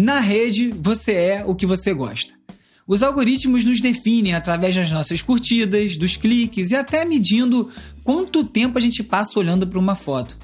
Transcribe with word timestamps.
Na 0.00 0.20
rede, 0.20 0.70
você 0.70 1.12
é 1.12 1.44
o 1.44 1.56
que 1.56 1.66
você 1.66 1.92
gosta. 1.92 2.32
Os 2.86 3.02
algoritmos 3.02 3.64
nos 3.64 3.80
definem 3.80 4.32
através 4.32 4.76
das 4.76 4.92
nossas 4.92 5.22
curtidas, 5.22 5.96
dos 5.96 6.16
cliques 6.16 6.70
e 6.70 6.76
até 6.76 7.04
medindo 7.04 7.68
quanto 8.04 8.44
tempo 8.44 8.78
a 8.78 8.80
gente 8.80 9.02
passa 9.02 9.36
olhando 9.40 9.66
para 9.66 9.76
uma 9.76 9.96
foto. 9.96 10.38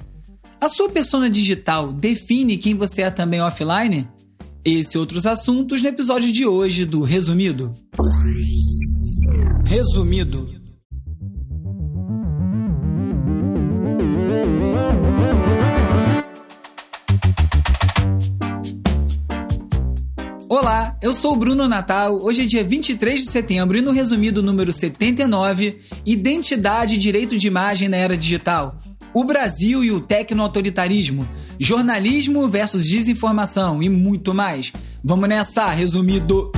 A 0.59 0.67
sua 0.67 0.89
persona 0.89 1.29
digital 1.29 1.93
define 1.93 2.57
quem 2.57 2.75
você 2.75 3.03
é 3.03 3.09
também 3.09 3.39
offline? 3.39 4.05
Esse 4.65 4.97
e 4.97 4.99
outros 4.99 5.25
assuntos 5.25 5.81
no 5.81 5.87
episódio 5.87 6.33
de 6.33 6.45
hoje 6.45 6.83
do 6.83 7.01
Resumido. 7.01 7.73
Resumido. 9.63 10.64
Olá, 20.57 20.95
eu 21.01 21.13
sou 21.13 21.33
o 21.33 21.35
Bruno 21.35 21.67
Natal. 21.67 22.17
Hoje 22.23 22.43
é 22.43 22.45
dia 22.45 22.63
23 22.63 23.23
de 23.23 23.29
setembro 23.29 23.77
e 23.77 23.81
no 23.81 23.91
resumido 23.91 24.41
número 24.41 24.71
79, 24.71 25.79
Identidade 26.05 26.95
e 26.95 26.97
Direito 26.97 27.37
de 27.37 27.45
Imagem 27.45 27.89
na 27.89 27.97
Era 27.97 28.15
Digital. 28.15 28.77
O 29.13 29.25
Brasil 29.25 29.83
e 29.83 29.91
o 29.91 29.99
tecno-autoritarismo, 29.99 31.27
jornalismo 31.59 32.47
versus 32.47 32.85
desinformação 32.85 33.83
e 33.83 33.89
muito 33.89 34.33
mais. 34.33 34.71
Vamos 35.03 35.27
nessa, 35.27 35.69
resumido. 35.71 36.53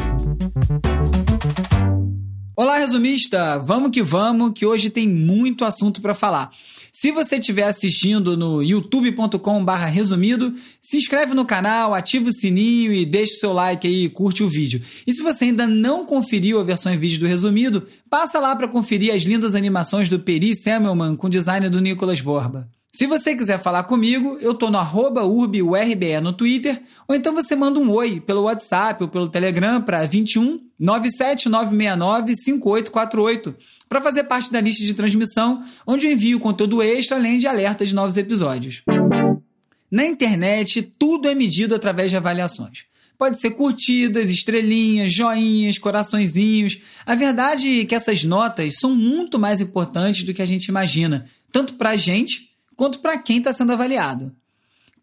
Olá, 2.55 2.77
resumista! 2.77 3.57
Vamos 3.57 3.89
que 3.89 4.03
vamos, 4.03 4.51
que 4.53 4.63
hoje 4.63 4.91
tem 4.91 5.09
muito 5.09 5.65
assunto 5.65 6.03
para 6.03 6.13
falar. 6.13 6.51
Se 6.99 7.11
você 7.11 7.35
estiver 7.35 7.65
assistindo 7.65 8.35
no 8.35 8.63
youtube.com/resumido, 8.63 10.55
se 10.81 10.97
inscreve 10.97 11.35
no 11.35 11.45
canal, 11.45 11.93
ativa 11.93 12.27
o 12.27 12.33
sininho 12.33 12.91
e 12.91 13.05
deixa 13.05 13.35
o 13.35 13.37
seu 13.37 13.53
like 13.53 13.87
aí, 13.87 14.09
curte 14.09 14.41
o 14.41 14.49
vídeo. 14.49 14.81
E 15.05 15.13
se 15.13 15.21
você 15.21 15.45
ainda 15.45 15.67
não 15.67 16.07
conferiu 16.07 16.59
a 16.59 16.63
versão 16.63 16.91
em 16.91 16.97
vídeo 16.97 17.19
do 17.19 17.27
resumido, 17.27 17.85
passa 18.09 18.39
lá 18.39 18.55
para 18.55 18.67
conferir 18.67 19.13
as 19.13 19.21
lindas 19.21 19.53
animações 19.53 20.09
do 20.09 20.17
Peri 20.17 20.55
Semmelman 20.55 21.15
com 21.15 21.29
design 21.29 21.69
do 21.69 21.79
Nicolas 21.79 22.19
Borba. 22.19 22.67
Se 22.91 23.05
você 23.05 23.35
quiser 23.35 23.59
falar 23.59 23.83
comigo, 23.83 24.37
eu 24.39 24.53
tô 24.53 24.71
no 24.71 24.77
arroba 24.77 25.21
no 25.23 26.33
Twitter, 26.33 26.81
ou 27.07 27.15
então 27.15 27.33
você 27.33 27.55
manda 27.55 27.79
um 27.79 27.91
oi 27.91 28.19
pelo 28.19 28.43
WhatsApp 28.43 29.03
ou 29.03 29.09
pelo 29.09 29.27
Telegram 29.27 29.81
para 29.81 30.05
21 30.05 30.61
97969 30.79 32.33
5848 32.35 33.55
para 33.89 34.01
fazer 34.01 34.23
parte 34.23 34.51
da 34.51 34.61
lista 34.61 34.83
de 34.83 34.93
transmissão, 34.93 35.63
onde 35.85 36.07
eu 36.07 36.11
envio 36.11 36.39
conteúdo 36.39 36.81
extra 36.81 37.17
além 37.17 37.37
de 37.37 37.47
alertas 37.47 37.89
de 37.89 37.95
novos 37.95 38.17
episódios. 38.17 38.83
Na 39.89 40.05
internet, 40.05 40.81
tudo 40.97 41.29
é 41.29 41.35
medido 41.35 41.75
através 41.75 42.11
de 42.11 42.17
avaliações. 42.17 42.85
Pode 43.17 43.39
ser 43.39 43.51
curtidas, 43.51 44.29
estrelinhas, 44.29 45.11
joinhas, 45.11 45.77
coraçõezinhos. 45.77 46.79
A 47.05 47.15
verdade 47.15 47.81
é 47.81 47.85
que 47.85 47.95
essas 47.95 48.23
notas 48.23 48.75
são 48.79 48.95
muito 48.95 49.39
mais 49.39 49.59
importantes 49.59 50.23
do 50.23 50.33
que 50.33 50.41
a 50.41 50.45
gente 50.45 50.65
imagina, 50.65 51.25
tanto 51.51 51.75
para 51.75 51.91
a 51.91 51.95
gente 51.95 52.46
quanto 52.77 52.99
para 52.99 53.17
quem 53.17 53.39
está 53.39 53.51
sendo 53.51 53.73
avaliado. 53.73 54.33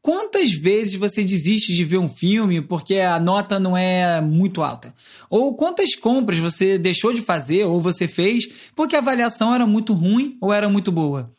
Quantas 0.00 0.52
vezes 0.52 0.94
você 0.96 1.24
desiste 1.24 1.74
de 1.74 1.82
ver 1.82 1.96
um 1.96 2.08
filme 2.08 2.60
porque 2.60 2.96
a 2.96 3.18
nota 3.18 3.58
não 3.58 3.74
é 3.74 4.20
muito 4.20 4.62
alta? 4.62 4.94
Ou 5.30 5.54
quantas 5.56 5.94
compras 5.94 6.38
você 6.38 6.76
deixou 6.78 7.12
de 7.12 7.22
fazer 7.22 7.64
ou 7.64 7.80
você 7.80 8.06
fez 8.06 8.46
porque 8.76 8.94
a 8.94 8.98
avaliação 8.98 9.54
era 9.54 9.66
muito 9.66 9.94
ruim 9.94 10.36
ou 10.42 10.52
era 10.52 10.68
muito 10.68 10.92
boa? 10.92 11.34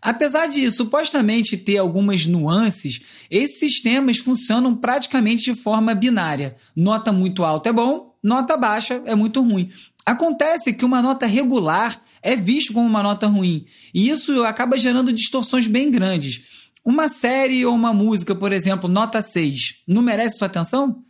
Apesar 0.00 0.46
de 0.46 0.70
supostamente 0.70 1.56
ter 1.56 1.78
algumas 1.78 2.26
nuances, 2.26 3.00
esses 3.30 3.58
sistemas 3.58 4.18
funcionam 4.18 4.76
praticamente 4.76 5.44
de 5.44 5.54
forma 5.54 5.94
binária. 5.94 6.56
Nota 6.76 7.12
muito 7.12 7.44
alta 7.44 7.70
é 7.70 7.72
bom, 7.72 8.12
nota 8.22 8.56
baixa 8.56 9.00
é 9.06 9.14
muito 9.14 9.40
ruim. 9.40 9.70
Acontece 10.04 10.72
que 10.72 10.84
uma 10.84 11.00
nota 11.00 11.26
regular 11.26 12.02
é 12.22 12.34
visto 12.34 12.72
como 12.72 12.86
uma 12.86 13.02
nota 13.02 13.26
ruim, 13.26 13.66
e 13.94 14.08
isso 14.08 14.42
acaba 14.44 14.76
gerando 14.76 15.12
distorções 15.12 15.66
bem 15.66 15.90
grandes. 15.90 16.42
Uma 16.84 17.08
série 17.08 17.64
ou 17.64 17.74
uma 17.74 17.92
música, 17.92 18.34
por 18.34 18.52
exemplo, 18.52 18.88
nota 18.88 19.22
6, 19.22 19.82
não 19.86 20.02
merece 20.02 20.38
sua 20.38 20.46
atenção? 20.46 21.04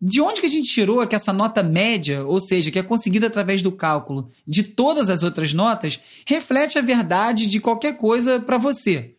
De 0.00 0.20
onde 0.20 0.40
que 0.40 0.46
a 0.46 0.50
gente 0.50 0.72
tirou 0.72 1.04
que 1.06 1.16
essa 1.16 1.32
nota 1.32 1.62
média, 1.62 2.24
ou 2.24 2.38
seja, 2.38 2.70
que 2.70 2.78
é 2.78 2.82
conseguida 2.82 3.26
através 3.26 3.62
do 3.62 3.72
cálculo 3.72 4.30
de 4.46 4.62
todas 4.62 5.10
as 5.10 5.22
outras 5.22 5.52
notas, 5.52 5.98
reflete 6.24 6.78
a 6.78 6.82
verdade 6.82 7.46
de 7.48 7.58
qualquer 7.58 7.96
coisa 7.96 8.38
para 8.38 8.58
você? 8.58 9.17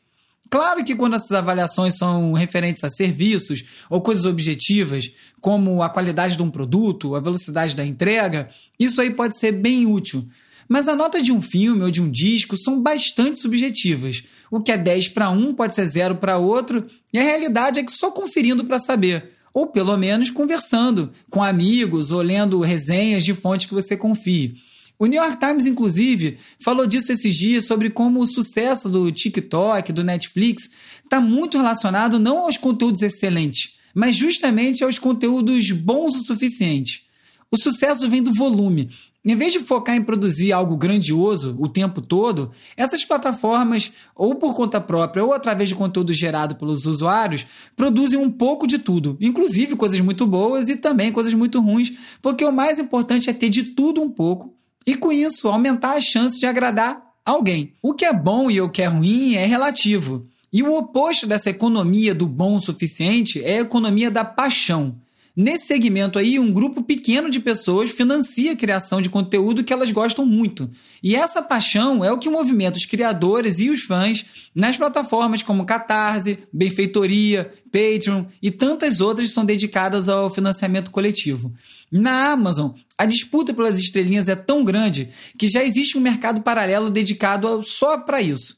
Claro 0.49 0.83
que 0.83 0.95
quando 0.95 1.15
essas 1.15 1.31
avaliações 1.31 1.95
são 1.97 2.33
referentes 2.33 2.83
a 2.83 2.89
serviços 2.89 3.63
ou 3.89 4.01
coisas 4.01 4.25
objetivas, 4.25 5.11
como 5.39 5.83
a 5.83 5.89
qualidade 5.89 6.35
de 6.35 6.41
um 6.41 6.49
produto, 6.49 7.15
a 7.15 7.19
velocidade 7.19 7.75
da 7.75 7.85
entrega, 7.85 8.49
isso 8.79 8.99
aí 8.99 9.11
pode 9.11 9.37
ser 9.37 9.51
bem 9.51 9.85
útil. 9.85 10.27
Mas 10.67 10.87
a 10.87 10.95
nota 10.95 11.21
de 11.21 11.31
um 11.31 11.41
filme 11.41 11.83
ou 11.83 11.91
de 11.91 12.01
um 12.01 12.09
disco 12.09 12.57
são 12.57 12.81
bastante 12.81 13.39
subjetivas. 13.39 14.23
O 14.49 14.59
que 14.59 14.71
é 14.71 14.77
10 14.77 15.09
para 15.09 15.29
um 15.29 15.53
pode 15.53 15.75
ser 15.75 15.85
0 15.87 16.15
para 16.15 16.37
outro, 16.37 16.85
e 17.13 17.19
a 17.19 17.23
realidade 17.23 17.79
é 17.79 17.83
que 17.83 17.91
só 17.91 18.11
conferindo 18.11 18.63
para 18.63 18.79
saber, 18.79 19.31
ou 19.53 19.67
pelo 19.67 19.95
menos 19.97 20.29
conversando 20.29 21.11
com 21.29 21.43
amigos 21.43 22.11
ou 22.11 22.21
lendo 22.21 22.59
resenhas 22.59 23.23
de 23.23 23.33
fontes 23.33 23.65
que 23.65 23.73
você 23.73 23.97
confie. 23.97 24.55
O 25.01 25.05
New 25.05 25.23
York 25.23 25.39
Times, 25.39 25.65
inclusive, 25.65 26.37
falou 26.61 26.85
disso 26.85 27.13
esses 27.13 27.33
dias 27.33 27.65
sobre 27.65 27.89
como 27.89 28.19
o 28.19 28.27
sucesso 28.27 28.89
do 28.89 29.09
TikTok, 29.09 29.93
do 29.93 30.03
Netflix, 30.03 30.69
está 31.01 31.21
muito 31.21 31.57
relacionado 31.57 32.19
não 32.19 32.39
aos 32.39 32.57
conteúdos 32.57 33.01
excelentes, 33.01 33.75
mas 33.95 34.17
justamente 34.17 34.83
aos 34.83 34.99
conteúdos 34.99 35.71
bons 35.71 36.15
o 36.17 36.25
suficiente. 36.25 37.05
O 37.49 37.57
sucesso 37.57 38.09
vem 38.09 38.21
do 38.21 38.33
volume. 38.33 38.89
Em 39.23 39.37
vez 39.37 39.53
de 39.53 39.59
focar 39.61 39.95
em 39.95 40.03
produzir 40.03 40.51
algo 40.51 40.75
grandioso 40.75 41.55
o 41.59 41.69
tempo 41.69 42.01
todo, 42.01 42.51
essas 42.75 43.05
plataformas, 43.05 43.93
ou 44.13 44.35
por 44.35 44.53
conta 44.53 44.81
própria 44.81 45.23
ou 45.23 45.31
através 45.31 45.69
de 45.69 45.75
conteúdo 45.75 46.11
gerado 46.11 46.57
pelos 46.57 46.85
usuários, 46.85 47.47
produzem 47.73 48.19
um 48.19 48.29
pouco 48.29 48.67
de 48.67 48.77
tudo, 48.77 49.17
inclusive 49.21 49.77
coisas 49.77 50.01
muito 50.01 50.27
boas 50.27 50.67
e 50.67 50.75
também 50.75 51.09
coisas 51.09 51.33
muito 51.33 51.61
ruins, 51.61 51.93
porque 52.21 52.43
o 52.43 52.51
mais 52.51 52.79
importante 52.79 53.29
é 53.29 53.33
ter 53.33 53.47
de 53.47 53.63
tudo 53.63 54.01
um 54.01 54.09
pouco 54.09 54.58
e 54.85 54.95
com 54.95 55.11
isso 55.11 55.47
aumentar 55.47 55.97
as 55.97 56.03
chances 56.03 56.39
de 56.39 56.45
agradar 56.45 57.01
alguém. 57.25 57.73
O 57.81 57.93
que 57.93 58.05
é 58.05 58.13
bom 58.13 58.49
e 58.49 58.59
o 58.61 58.69
que 58.69 58.81
é 58.81 58.85
ruim 58.85 59.35
é 59.35 59.45
relativo. 59.45 60.25
E 60.51 60.63
o 60.63 60.75
oposto 60.75 61.27
dessa 61.27 61.49
economia 61.49 62.13
do 62.15 62.27
bom 62.27 62.55
o 62.55 62.61
suficiente 62.61 63.43
é 63.43 63.59
a 63.59 63.61
economia 63.61 64.09
da 64.09 64.25
paixão. 64.25 64.95
Nesse 65.41 65.67
segmento 65.67 66.19
aí, 66.19 66.37
um 66.37 66.51
grupo 66.51 66.83
pequeno 66.83 67.29
de 67.29 67.39
pessoas 67.39 67.91
financia 67.91 68.51
a 68.51 68.57
criação 68.57 69.01
de 69.01 69.09
conteúdo 69.09 69.63
que 69.63 69.71
elas 69.71 69.89
gostam 69.89 70.25
muito. 70.25 70.69
E 71.01 71.15
essa 71.15 71.41
paixão 71.41 72.03
é 72.03 72.11
o 72.11 72.17
que 72.17 72.29
movimenta 72.29 72.77
os 72.77 72.85
criadores 72.85 73.61
e 73.61 73.69
os 73.69 73.83
fãs 73.83 74.25
nas 74.53 74.75
plataformas 74.75 75.41
como 75.41 75.63
Catarse, 75.63 76.39
Benfeitoria, 76.51 77.53
Patreon 77.71 78.25
e 78.41 78.51
tantas 78.51 78.99
outras 78.99 79.29
que 79.29 79.33
são 79.33 79.45
dedicadas 79.45 80.09
ao 80.09 80.29
financiamento 80.29 80.91
coletivo. 80.91 81.53
Na 81.89 82.33
Amazon, 82.33 82.71
a 82.97 83.05
disputa 83.05 83.53
pelas 83.53 83.79
estrelinhas 83.79 84.27
é 84.27 84.35
tão 84.35 84.65
grande 84.65 85.07
que 85.37 85.47
já 85.47 85.63
existe 85.63 85.97
um 85.97 86.01
mercado 86.01 86.41
paralelo 86.41 86.89
dedicado 86.89 87.63
só 87.63 87.97
para 87.97 88.21
isso. 88.21 88.57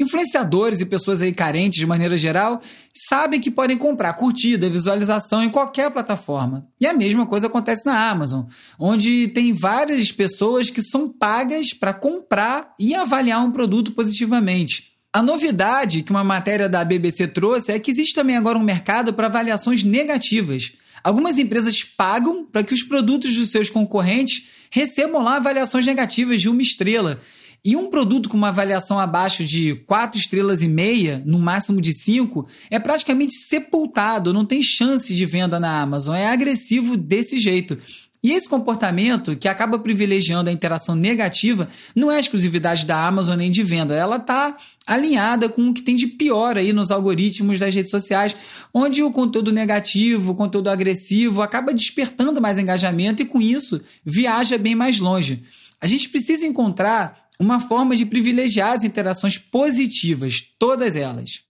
Influenciadores 0.00 0.80
e 0.80 0.86
pessoas 0.86 1.20
aí 1.20 1.30
carentes 1.30 1.78
de 1.78 1.86
maneira 1.86 2.16
geral 2.16 2.62
sabem 2.90 3.38
que 3.38 3.50
podem 3.50 3.76
comprar 3.76 4.14
curtida, 4.14 4.70
visualização 4.70 5.44
em 5.44 5.50
qualquer 5.50 5.90
plataforma. 5.90 6.66
E 6.80 6.86
a 6.86 6.94
mesma 6.94 7.26
coisa 7.26 7.48
acontece 7.48 7.84
na 7.84 8.08
Amazon, 8.08 8.46
onde 8.78 9.28
tem 9.28 9.52
várias 9.52 10.10
pessoas 10.10 10.70
que 10.70 10.80
são 10.80 11.06
pagas 11.06 11.74
para 11.74 11.92
comprar 11.92 12.74
e 12.78 12.94
avaliar 12.94 13.44
um 13.44 13.52
produto 13.52 13.92
positivamente. 13.92 14.86
A 15.12 15.20
novidade 15.20 16.02
que 16.02 16.10
uma 16.10 16.24
matéria 16.24 16.66
da 16.66 16.82
BBC 16.82 17.26
trouxe 17.28 17.70
é 17.70 17.78
que 17.78 17.90
existe 17.90 18.14
também 18.14 18.38
agora 18.38 18.56
um 18.56 18.64
mercado 18.64 19.12
para 19.12 19.26
avaliações 19.26 19.84
negativas. 19.84 20.72
Algumas 21.04 21.38
empresas 21.38 21.82
pagam 21.82 22.46
para 22.46 22.62
que 22.62 22.72
os 22.72 22.82
produtos 22.82 23.36
dos 23.36 23.50
seus 23.50 23.68
concorrentes 23.68 24.44
recebam 24.70 25.22
lá 25.22 25.36
avaliações 25.36 25.84
negativas 25.84 26.40
de 26.40 26.48
uma 26.48 26.62
estrela. 26.62 27.20
E 27.64 27.76
um 27.76 27.90
produto 27.90 28.28
com 28.28 28.36
uma 28.36 28.48
avaliação 28.48 28.98
abaixo 28.98 29.44
de 29.44 29.74
4 29.86 30.18
estrelas 30.18 30.62
e 30.62 30.68
meia, 30.68 31.22
no 31.26 31.38
máximo 31.38 31.80
de 31.80 31.92
5, 31.92 32.46
é 32.70 32.78
praticamente 32.78 33.34
sepultado, 33.34 34.32
não 34.32 34.46
tem 34.46 34.62
chance 34.62 35.14
de 35.14 35.26
venda 35.26 35.60
na 35.60 35.80
Amazon. 35.80 36.14
É 36.14 36.28
agressivo 36.28 36.96
desse 36.96 37.38
jeito. 37.38 37.76
E 38.22 38.32
esse 38.32 38.46
comportamento, 38.46 39.34
que 39.34 39.48
acaba 39.48 39.78
privilegiando 39.78 40.50
a 40.50 40.52
interação 40.52 40.94
negativa, 40.94 41.68
não 41.94 42.10
é 42.10 42.20
exclusividade 42.20 42.84
da 42.84 43.06
Amazon 43.06 43.38
nem 43.38 43.50
de 43.50 43.62
venda. 43.62 43.94
Ela 43.94 44.16
está 44.16 44.56
alinhada 44.86 45.48
com 45.48 45.68
o 45.68 45.72
que 45.72 45.80
tem 45.80 45.94
de 45.94 46.06
pior 46.06 46.58
aí 46.58 46.70
nos 46.72 46.90
algoritmos 46.90 47.58
das 47.58 47.74
redes 47.74 47.90
sociais, 47.90 48.36
onde 48.74 49.02
o 49.02 49.10
conteúdo 49.10 49.52
negativo, 49.52 50.32
o 50.32 50.34
conteúdo 50.34 50.68
agressivo, 50.68 51.40
acaba 51.40 51.72
despertando 51.72 52.42
mais 52.42 52.58
engajamento 52.58 53.22
e, 53.22 53.26
com 53.26 53.40
isso, 53.40 53.80
viaja 54.04 54.58
bem 54.58 54.74
mais 54.74 55.00
longe. 55.00 55.42
A 55.80 55.86
gente 55.86 56.10
precisa 56.10 56.46
encontrar 56.46 57.19
uma 57.40 57.58
forma 57.58 57.96
de 57.96 58.04
privilegiar 58.04 58.74
as 58.74 58.84
interações 58.84 59.38
positivas, 59.38 60.44
todas 60.58 60.94
elas. 60.94 61.42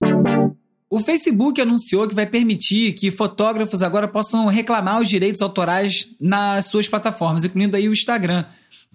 O 0.89 1.01
Facebook 1.01 1.59
anunciou 1.59 2.07
que 2.07 2.15
vai 2.15 2.25
permitir 2.25 2.93
que 2.93 3.11
fotógrafos 3.11 3.83
agora 3.83 4.07
possam 4.07 4.45
reclamar 4.47 5.01
os 5.01 5.09
direitos 5.09 5.41
autorais 5.41 6.07
nas 6.19 6.67
suas 6.67 6.87
plataformas, 6.87 7.43
incluindo 7.43 7.75
aí 7.75 7.89
o 7.89 7.91
Instagram. 7.91 8.45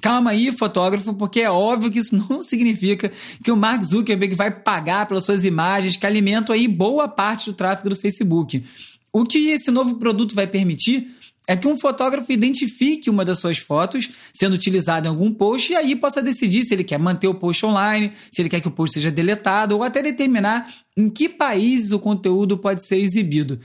Calma 0.00 0.30
aí, 0.30 0.52
fotógrafo, 0.52 1.14
porque 1.14 1.40
é 1.40 1.50
óbvio 1.50 1.90
que 1.90 1.98
isso 1.98 2.16
não 2.28 2.42
significa 2.42 3.12
que 3.44 3.52
o 3.52 3.56
Mark 3.56 3.82
Zuckerberg 3.82 4.34
vai 4.34 4.50
pagar 4.50 5.06
pelas 5.06 5.24
suas 5.24 5.44
imagens 5.44 5.96
que 5.96 6.06
alimentam 6.06 6.54
aí 6.54 6.66
boa 6.66 7.08
parte 7.08 7.46
do 7.46 7.54
tráfego 7.54 7.90
do 7.90 7.96
Facebook. 7.96 8.64
O 9.12 9.24
que 9.24 9.50
esse 9.50 9.70
novo 9.70 9.96
produto 9.96 10.34
vai 10.34 10.46
permitir 10.46 11.10
é 11.46 11.56
que 11.56 11.68
um 11.68 11.78
fotógrafo 11.78 12.32
identifique 12.32 13.08
uma 13.08 13.24
das 13.24 13.38
suas 13.38 13.58
fotos 13.58 14.10
sendo 14.32 14.54
utilizada 14.54 15.06
em 15.06 15.10
algum 15.10 15.32
post 15.32 15.72
e 15.72 15.76
aí 15.76 15.94
possa 15.94 16.20
decidir 16.20 16.64
se 16.64 16.74
ele 16.74 16.82
quer 16.82 16.98
manter 16.98 17.28
o 17.28 17.34
post 17.34 17.64
online, 17.64 18.12
se 18.30 18.42
ele 18.42 18.48
quer 18.48 18.60
que 18.60 18.68
o 18.68 18.70
post 18.70 18.94
seja 18.94 19.10
deletado 19.10 19.76
ou 19.76 19.82
até 19.82 20.02
determinar 20.02 20.68
em 20.96 21.08
que 21.08 21.28
países 21.28 21.92
o 21.92 21.98
conteúdo 21.98 22.58
pode 22.58 22.84
ser 22.84 22.96
exibido. 22.96 23.60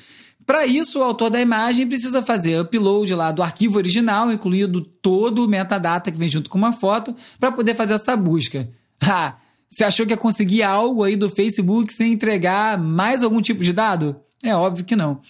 Para 0.46 0.66
isso, 0.66 1.00
o 1.00 1.04
autor 1.04 1.30
da 1.30 1.40
imagem 1.40 1.88
precisa 1.88 2.22
fazer 2.22 2.60
upload 2.60 3.14
lá 3.16 3.32
do 3.32 3.42
arquivo 3.42 3.78
original, 3.78 4.32
incluindo 4.32 4.82
todo 4.82 5.46
o 5.46 5.48
metadata 5.48 6.12
que 6.12 6.18
vem 6.18 6.28
junto 6.28 6.50
com 6.50 6.58
uma 6.58 6.74
foto, 6.74 7.16
para 7.40 7.52
poder 7.52 7.76
fazer 7.76 7.94
essa 7.94 8.16
busca. 8.16 8.70
Ah, 9.04 9.38
você 9.68 9.84
achou 9.84 10.06
que 10.06 10.14
ia 10.14 10.18
conseguir 10.18 10.62
algo 10.62 11.04
aí 11.04 11.16
do 11.16 11.28
Facebook 11.28 11.92
sem 11.92 12.14
entregar 12.14 12.78
mais 12.78 13.24
algum 13.24 13.42
tipo 13.42 13.64
de 13.64 13.74
dado? 13.74 14.16
É 14.44 14.56
óbvio 14.56 14.86
que 14.86 14.96
não. 14.96 15.22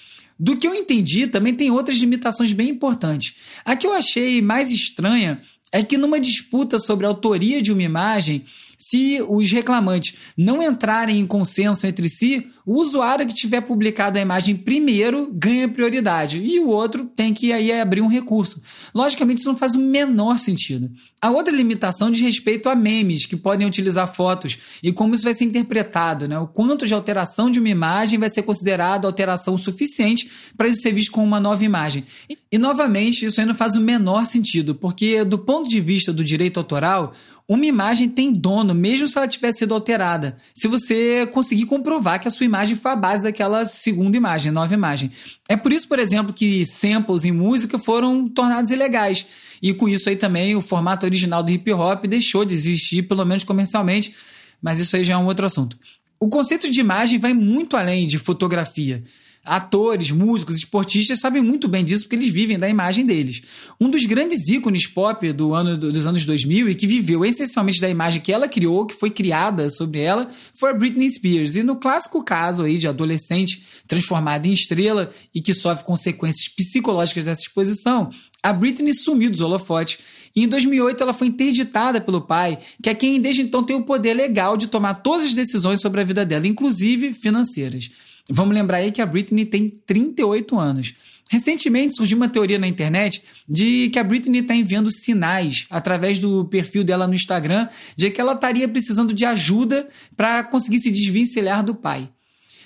Do 0.44 0.58
que 0.58 0.68
eu 0.68 0.74
entendi, 0.74 1.28
também 1.28 1.54
tem 1.54 1.70
outras 1.70 2.00
limitações 2.00 2.52
bem 2.52 2.70
importantes. 2.70 3.36
A 3.64 3.76
que 3.76 3.86
eu 3.86 3.94
achei 3.94 4.42
mais 4.42 4.72
estranha 4.72 5.40
é 5.72 5.84
que 5.84 6.00
numa 6.00 6.20
disputa 6.20 6.80
sobre 6.80 7.06
a 7.06 7.10
autoria 7.10 7.62
de 7.62 7.72
uma 7.72 7.84
imagem, 7.84 8.44
se 8.76 9.24
os 9.30 9.52
reclamantes 9.52 10.16
não 10.36 10.64
entrarem 10.64 11.20
em 11.20 11.28
consenso 11.28 11.86
entre 11.86 12.10
si, 12.10 12.48
o 12.66 12.80
usuário 12.80 13.28
que 13.28 13.34
tiver 13.34 13.62
publicado 13.62 14.18
a 14.18 14.22
imagem 14.22 14.56
primeiro 14.56 15.30
ganha 15.34 15.68
prioridade 15.68 16.40
e 16.40 16.60
o 16.60 16.68
outro 16.68 17.06
tem 17.06 17.34
que 17.34 17.52
aí 17.52 17.72
abrir 17.72 18.02
um 18.02 18.08
recurso. 18.08 18.62
Logicamente, 18.94 19.40
isso 19.40 19.50
não 19.50 19.58
faz 19.58 19.76
o 19.76 19.80
menor 19.80 20.38
sentido. 20.38 20.92
A 21.22 21.30
outra 21.30 21.56
limitação 21.56 22.12
diz 22.12 22.22
respeito 22.22 22.70
a 22.70 22.76
memes 22.76 23.26
que 23.26 23.36
podem 23.36 23.68
utilizar 23.68 24.14
fotos 24.14 24.58
e 24.82 24.92
como 24.92 25.14
isso 25.14 25.24
vai 25.24 25.34
ser 25.34 25.46
interpretado, 25.46 26.28
né? 26.28 26.38
O 26.40 26.48
quanto 26.48 26.86
de 26.86 26.94
alteração 26.94 27.50
de 27.50 27.60
uma 27.60 27.70
imagem 27.70 28.20
vai 28.20 28.30
ser 28.30 28.44
considerado 28.44 29.06
alteração 29.06 29.58
suficiente 29.58 30.30
para 30.58 30.68
isso 30.68 30.82
ser 30.82 30.94
visto 30.94 31.12
como 31.12 31.26
uma 31.26 31.40
nova 31.40 31.64
imagem. 31.64 32.06
E, 32.30 32.38
e 32.52 32.58
novamente, 32.58 33.26
isso 33.26 33.40
aí 33.40 33.46
não 33.46 33.56
faz 33.56 33.76
o 33.76 33.82
menor 33.82 34.26
sentido, 34.26 34.76
porque 34.76 35.24
do 35.24 35.38
ponto 35.38 35.70
de 35.70 35.80
vista 35.80 36.12
do 36.12 36.24
direito 36.24 36.60
autoral, 36.60 37.14
uma 37.48 37.66
imagem 37.66 38.08
tem 38.08 38.32
dono, 38.32 38.74
mesmo 38.74 39.10
se 39.10 39.18
ela 39.18 39.28
tiver 39.28 39.52
sido 39.52 39.74
alterada. 39.74 40.38
Se 40.54 40.70
você 40.70 41.28
conseguir 41.28 41.66
comprovar 41.66 42.18
que 42.20 42.28
a 42.28 42.32
sua 42.32 42.46
imagem 42.46 42.52
foi 42.70 42.92
a 42.92 42.96
base 42.96 43.24
daquela 43.24 43.66
segunda 43.66 44.16
imagem, 44.16 44.52
nova 44.52 44.74
imagem. 44.74 45.12
É 45.50 45.58
por 45.58 45.74
isso, 45.74 45.88
por 45.88 46.00
exemplo, 46.00 46.34
que 46.34 46.66
samples 46.66 47.26
em 47.26 47.32
música 47.32 47.78
foram 47.80 48.28
tornados 48.28 48.72
ilegais. 48.72 49.26
E 49.62 49.74
com 49.74 49.88
isso 49.88 50.10
aí 50.10 50.16
também 50.16 50.56
o 50.56 50.62
formato 50.62 51.06
original 51.06 51.44
do 51.44 51.52
hip 51.52 51.72
hop 51.72 52.06
deixou 52.06 52.46
de 52.46 52.54
existir, 52.54 53.04
pelo 53.04 53.26
menos 53.26 53.44
comercialmente, 53.44 54.16
mas 54.62 54.80
isso 54.80 54.96
aí 54.96 55.04
já 55.04 55.16
é 55.16 55.18
um 55.18 55.26
outro 55.26 55.46
assunto. 55.46 55.78
O 56.20 56.30
conceito 56.30 56.70
de 56.70 56.80
imagem 56.80 57.18
vai 57.18 57.34
muito 57.34 57.76
além 57.76 58.08
de 58.08 58.20
fotografia. 58.20 59.04
Atores, 59.44 60.12
músicos, 60.12 60.56
esportistas 60.56 61.20
sabem 61.20 61.42
muito 61.42 61.68
bem 61.68 61.84
disso 61.84 62.04
porque 62.04 62.16
eles 62.16 62.32
vivem 62.32 62.60
da 62.60 62.70
imagem 62.70 63.04
deles. 63.04 63.42
Um 63.80 63.90
dos 63.90 64.06
grandes 64.06 64.48
ícones 64.48 64.86
pop 64.86 65.34
do 65.34 65.56
ano, 65.56 65.76
dos 65.76 66.06
anos 66.06 66.26
2000 66.28 66.70
e 66.70 66.76
que 66.76 66.86
viveu 66.86 67.26
essencialmente 67.26 67.82
da 67.82 67.90
imagem 67.90 68.22
que 68.22 68.32
ela 68.32 68.48
criou, 68.48 68.86
que 68.86 68.94
foi 68.94 69.10
criada 69.10 69.68
sobre 69.72 70.00
ela, 70.00 70.30
foi 70.54 70.70
a 70.70 70.74
Britney 70.74 71.10
Spears. 71.10 71.56
E 71.56 71.64
no 71.64 71.76
clássico 71.76 72.24
caso 72.24 72.62
aí 72.62 72.78
de 72.78 72.88
adolescente 72.88 73.66
transformada 73.88 74.48
em 74.48 74.54
estrela 74.54 75.12
e 75.34 75.42
que 75.42 75.56
sofre 75.56 75.86
consequências 75.86 76.48
psicológicas 76.48 77.26
dessa 77.26 77.42
exposição, 77.42 78.12
a 78.44 78.54
Britney 78.54 78.94
sumiu 78.94 79.32
dos 79.32 79.42
holofotes 79.42 79.98
e 80.36 80.44
em 80.44 80.48
2008 80.48 81.02
ela 81.02 81.14
foi 81.14 81.28
interditada 81.28 82.00
pelo 82.00 82.22
pai, 82.22 82.60
que 82.82 82.90
é 82.90 82.94
quem 82.94 83.20
desde 83.20 83.42
então 83.42 83.64
tem 83.64 83.76
o 83.76 83.84
poder 83.84 84.14
legal 84.14 84.56
de 84.56 84.68
tomar 84.68 84.96
todas 84.96 85.26
as 85.26 85.34
decisões 85.34 85.82
sobre 85.82 86.00
a 86.00 86.04
vida 86.04 86.24
dela, 86.24 86.48
inclusive 86.48 87.12
financeiras. 87.14 87.90
Vamos 88.30 88.54
lembrar 88.54 88.78
aí 88.78 88.92
que 88.92 89.02
a 89.02 89.06
Britney 89.06 89.46
tem 89.46 89.70
38 89.70 90.60
anos. 90.60 90.94
Recentemente 91.30 91.96
surgiu 91.96 92.18
uma 92.18 92.28
teoria 92.28 92.60
na 92.60 92.68
internet 92.68 93.24
de 93.48 93.90
que 93.90 93.98
a 93.98 94.04
Britney 94.04 94.42
está 94.42 94.54
enviando 94.54 94.92
sinais 94.92 95.66
através 95.70 96.20
do 96.20 96.44
perfil 96.46 96.84
dela 96.84 97.08
no 97.08 97.14
Instagram 97.14 97.70
de 97.96 98.12
que 98.12 98.20
ela 98.20 98.34
estaria 98.34 98.68
precisando 98.68 99.14
de 99.14 99.24
ajuda 99.24 99.88
para 100.18 100.44
conseguir 100.44 100.80
se 100.80 100.92
desvencilhar 100.92 101.64
do 101.64 101.74
pai. 101.74 102.10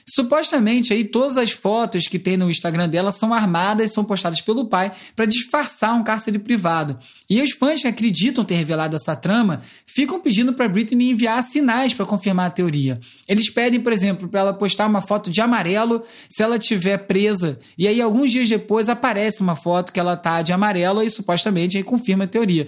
Supostamente 0.07 0.93
aí 0.93 1.03
todas 1.03 1.35
as 1.35 1.49
fotos 1.49 2.07
que 2.07 2.19
tem 2.19 2.37
no 2.37 2.49
Instagram 2.49 2.87
dela 2.87 3.11
são 3.11 3.33
armadas, 3.33 3.91
são 3.91 4.05
postadas 4.05 4.39
pelo 4.39 4.65
pai 4.65 4.91
para 5.15 5.25
disfarçar 5.25 5.95
um 5.95 6.03
cárcere 6.03 6.37
privado. 6.37 6.99
E 7.27 7.41
os 7.41 7.51
fãs 7.53 7.81
que 7.81 7.87
acreditam 7.87 8.45
ter 8.45 8.53
revelado 8.53 8.95
essa 8.95 9.15
trama 9.15 9.63
ficam 9.87 10.19
pedindo 10.19 10.53
para 10.53 10.69
Britney 10.69 11.09
enviar 11.09 11.43
sinais 11.43 11.95
para 11.95 12.05
confirmar 12.05 12.45
a 12.45 12.51
teoria. 12.51 12.99
Eles 13.27 13.49
pedem, 13.49 13.79
por 13.79 13.91
exemplo, 13.91 14.27
para 14.27 14.41
ela 14.41 14.53
postar 14.53 14.85
uma 14.85 15.01
foto 15.01 15.31
de 15.31 15.41
amarelo 15.41 16.03
se 16.29 16.43
ela 16.43 16.57
estiver 16.57 16.99
presa. 16.99 17.57
E 17.75 17.87
aí 17.87 17.99
alguns 17.99 18.31
dias 18.31 18.47
depois 18.47 18.89
aparece 18.89 19.41
uma 19.41 19.55
foto 19.55 19.91
que 19.91 19.99
ela 19.99 20.15
tá 20.15 20.43
de 20.43 20.53
amarelo 20.53 21.01
e 21.01 21.09
supostamente 21.09 21.77
aí 21.77 21.83
confirma 21.83 22.25
a 22.25 22.27
teoria. 22.27 22.67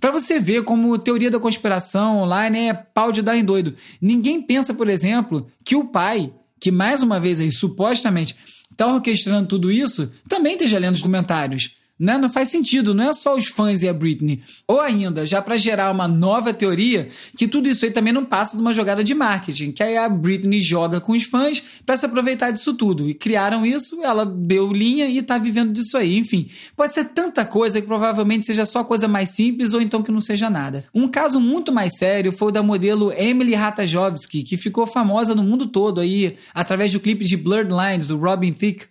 Para 0.00 0.10
você 0.10 0.40
ver 0.40 0.62
como 0.62 0.96
teoria 0.96 1.30
da 1.30 1.40
conspiração 1.40 2.22
online 2.22 2.68
é 2.68 2.72
pau 2.72 3.12
de 3.12 3.20
dar 3.20 3.36
em 3.36 3.44
doido. 3.44 3.74
Ninguém 4.00 4.40
pensa, 4.40 4.72
por 4.72 4.88
exemplo, 4.88 5.46
que 5.62 5.76
o 5.76 5.84
pai 5.84 6.32
que 6.60 6.70
mais 6.70 7.02
uma 7.02 7.20
vez 7.20 7.40
aí 7.40 7.50
supostamente 7.50 8.36
está 8.70 8.92
orquestrando 8.92 9.48
tudo 9.48 9.70
isso, 9.70 10.10
também 10.28 10.52
esteja 10.52 10.78
lendo 10.78 10.94
os 10.94 11.02
comentários. 11.02 11.77
Né? 11.98 12.16
Não 12.16 12.28
faz 12.28 12.48
sentido, 12.48 12.94
não 12.94 13.10
é 13.10 13.12
só 13.12 13.36
os 13.36 13.48
fãs 13.48 13.82
e 13.82 13.88
a 13.88 13.92
Britney. 13.92 14.40
Ou 14.66 14.80
ainda, 14.80 15.26
já 15.26 15.42
para 15.42 15.56
gerar 15.56 15.90
uma 15.90 16.06
nova 16.06 16.54
teoria, 16.54 17.08
que 17.36 17.48
tudo 17.48 17.68
isso 17.68 17.84
aí 17.84 17.90
também 17.90 18.12
não 18.12 18.24
passa 18.24 18.56
de 18.56 18.62
uma 18.62 18.72
jogada 18.72 19.02
de 19.02 19.14
marketing, 19.14 19.72
que 19.72 19.82
aí 19.82 19.96
a 19.96 20.08
Britney 20.08 20.60
joga 20.60 21.00
com 21.00 21.12
os 21.12 21.24
fãs 21.24 21.62
para 21.84 21.96
se 21.96 22.06
aproveitar 22.06 22.52
disso 22.52 22.74
tudo. 22.74 23.08
E 23.08 23.14
criaram 23.14 23.66
isso, 23.66 24.00
ela 24.02 24.24
deu 24.24 24.72
linha 24.72 25.08
e 25.08 25.20
tá 25.22 25.38
vivendo 25.38 25.72
disso 25.72 25.96
aí. 25.96 26.16
Enfim, 26.16 26.48
pode 26.76 26.94
ser 26.94 27.06
tanta 27.06 27.44
coisa 27.44 27.80
que 27.80 27.86
provavelmente 27.86 28.46
seja 28.46 28.64
só 28.64 28.84
coisa 28.84 29.08
mais 29.08 29.30
simples 29.30 29.72
ou 29.72 29.80
então 29.80 30.02
que 30.02 30.12
não 30.12 30.20
seja 30.20 30.48
nada. 30.48 30.84
Um 30.94 31.08
caso 31.08 31.40
muito 31.40 31.72
mais 31.72 31.96
sério 31.98 32.30
foi 32.30 32.48
o 32.48 32.52
da 32.52 32.62
modelo 32.62 33.12
Emily 33.12 33.54
Ratajkowski, 33.54 34.44
que 34.44 34.56
ficou 34.56 34.86
famosa 34.86 35.34
no 35.34 35.42
mundo 35.42 35.66
todo 35.66 36.00
aí 36.00 36.36
através 36.54 36.92
do 36.92 37.00
clipe 37.00 37.24
de 37.24 37.36
Blurred 37.36 37.72
Lines 37.72 38.06
do 38.06 38.16
Robin 38.16 38.52
Thicke 38.52 38.86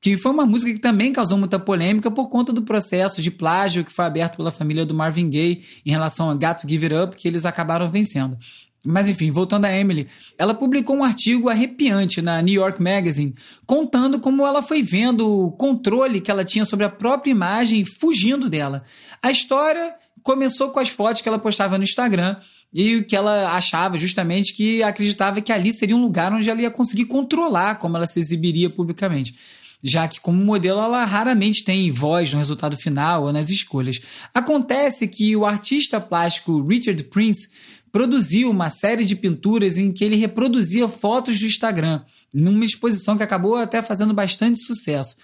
que 0.00 0.16
foi 0.16 0.32
uma 0.32 0.46
música 0.46 0.72
que 0.72 0.78
também 0.78 1.12
causou 1.12 1.36
muita 1.36 1.58
polêmica 1.58 2.10
por 2.10 2.28
conta 2.28 2.52
do 2.52 2.62
processo 2.62 3.20
de 3.20 3.30
plágio 3.30 3.84
que 3.84 3.92
foi 3.92 4.06
aberto 4.06 4.36
pela 4.36 4.50
família 4.50 4.86
do 4.86 4.94
Marvin 4.94 5.28
Gaye 5.28 5.62
em 5.84 5.90
relação 5.90 6.30
a 6.30 6.34
Got 6.34 6.62
to 6.62 6.68
Give 6.68 6.86
It 6.86 6.94
Up, 6.94 7.16
que 7.16 7.28
eles 7.28 7.44
acabaram 7.44 7.90
vencendo. 7.90 8.38
Mas 8.86 9.10
enfim, 9.10 9.30
voltando 9.30 9.66
a 9.66 9.76
Emily, 9.76 10.08
ela 10.38 10.54
publicou 10.54 10.96
um 10.96 11.04
artigo 11.04 11.50
arrepiante 11.50 12.22
na 12.22 12.40
New 12.40 12.54
York 12.54 12.82
Magazine, 12.82 13.34
contando 13.66 14.18
como 14.18 14.46
ela 14.46 14.62
foi 14.62 14.82
vendo 14.82 15.28
o 15.28 15.52
controle 15.52 16.20
que 16.20 16.30
ela 16.30 16.46
tinha 16.46 16.64
sobre 16.64 16.86
a 16.86 16.88
própria 16.88 17.30
imagem 17.30 17.84
fugindo 17.84 18.48
dela. 18.48 18.82
A 19.22 19.30
história 19.30 19.94
começou 20.22 20.70
com 20.70 20.80
as 20.80 20.88
fotos 20.88 21.20
que 21.20 21.28
ela 21.28 21.38
postava 21.38 21.76
no 21.76 21.84
Instagram 21.84 22.36
e 22.72 23.02
que 23.02 23.14
ela 23.14 23.54
achava 23.54 23.98
justamente 23.98 24.54
que 24.54 24.82
acreditava 24.82 25.42
que 25.42 25.52
ali 25.52 25.72
seria 25.72 25.96
um 25.96 26.00
lugar 26.00 26.32
onde 26.32 26.48
ela 26.48 26.62
ia 26.62 26.70
conseguir 26.70 27.04
controlar 27.04 27.74
como 27.74 27.98
ela 27.98 28.06
se 28.06 28.18
exibiria 28.18 28.70
publicamente 28.70 29.34
já 29.82 30.06
que, 30.06 30.20
como 30.20 30.44
modelo, 30.44 30.80
ela 30.80 31.04
raramente 31.04 31.64
tem 31.64 31.90
voz 31.90 32.32
no 32.32 32.38
resultado 32.38 32.76
final 32.76 33.24
ou 33.24 33.32
nas 33.32 33.50
escolhas. 33.50 34.00
Acontece 34.34 35.08
que 35.08 35.34
o 35.36 35.46
artista 35.46 36.00
plástico 36.00 36.62
Richard 36.66 37.02
Prince 37.04 37.48
produziu 37.90 38.50
uma 38.50 38.70
série 38.70 39.04
de 39.04 39.16
pinturas 39.16 39.76
em 39.76 39.92
que 39.92 40.04
ele 40.04 40.16
reproduzia 40.16 40.88
fotos 40.88 41.38
do 41.38 41.46
Instagram, 41.46 42.02
numa 42.32 42.64
exposição 42.64 43.16
que 43.16 43.22
acabou 43.22 43.56
até 43.56 43.82
fazendo 43.82 44.14
bastante 44.14 44.58
sucesso. 44.60 45.16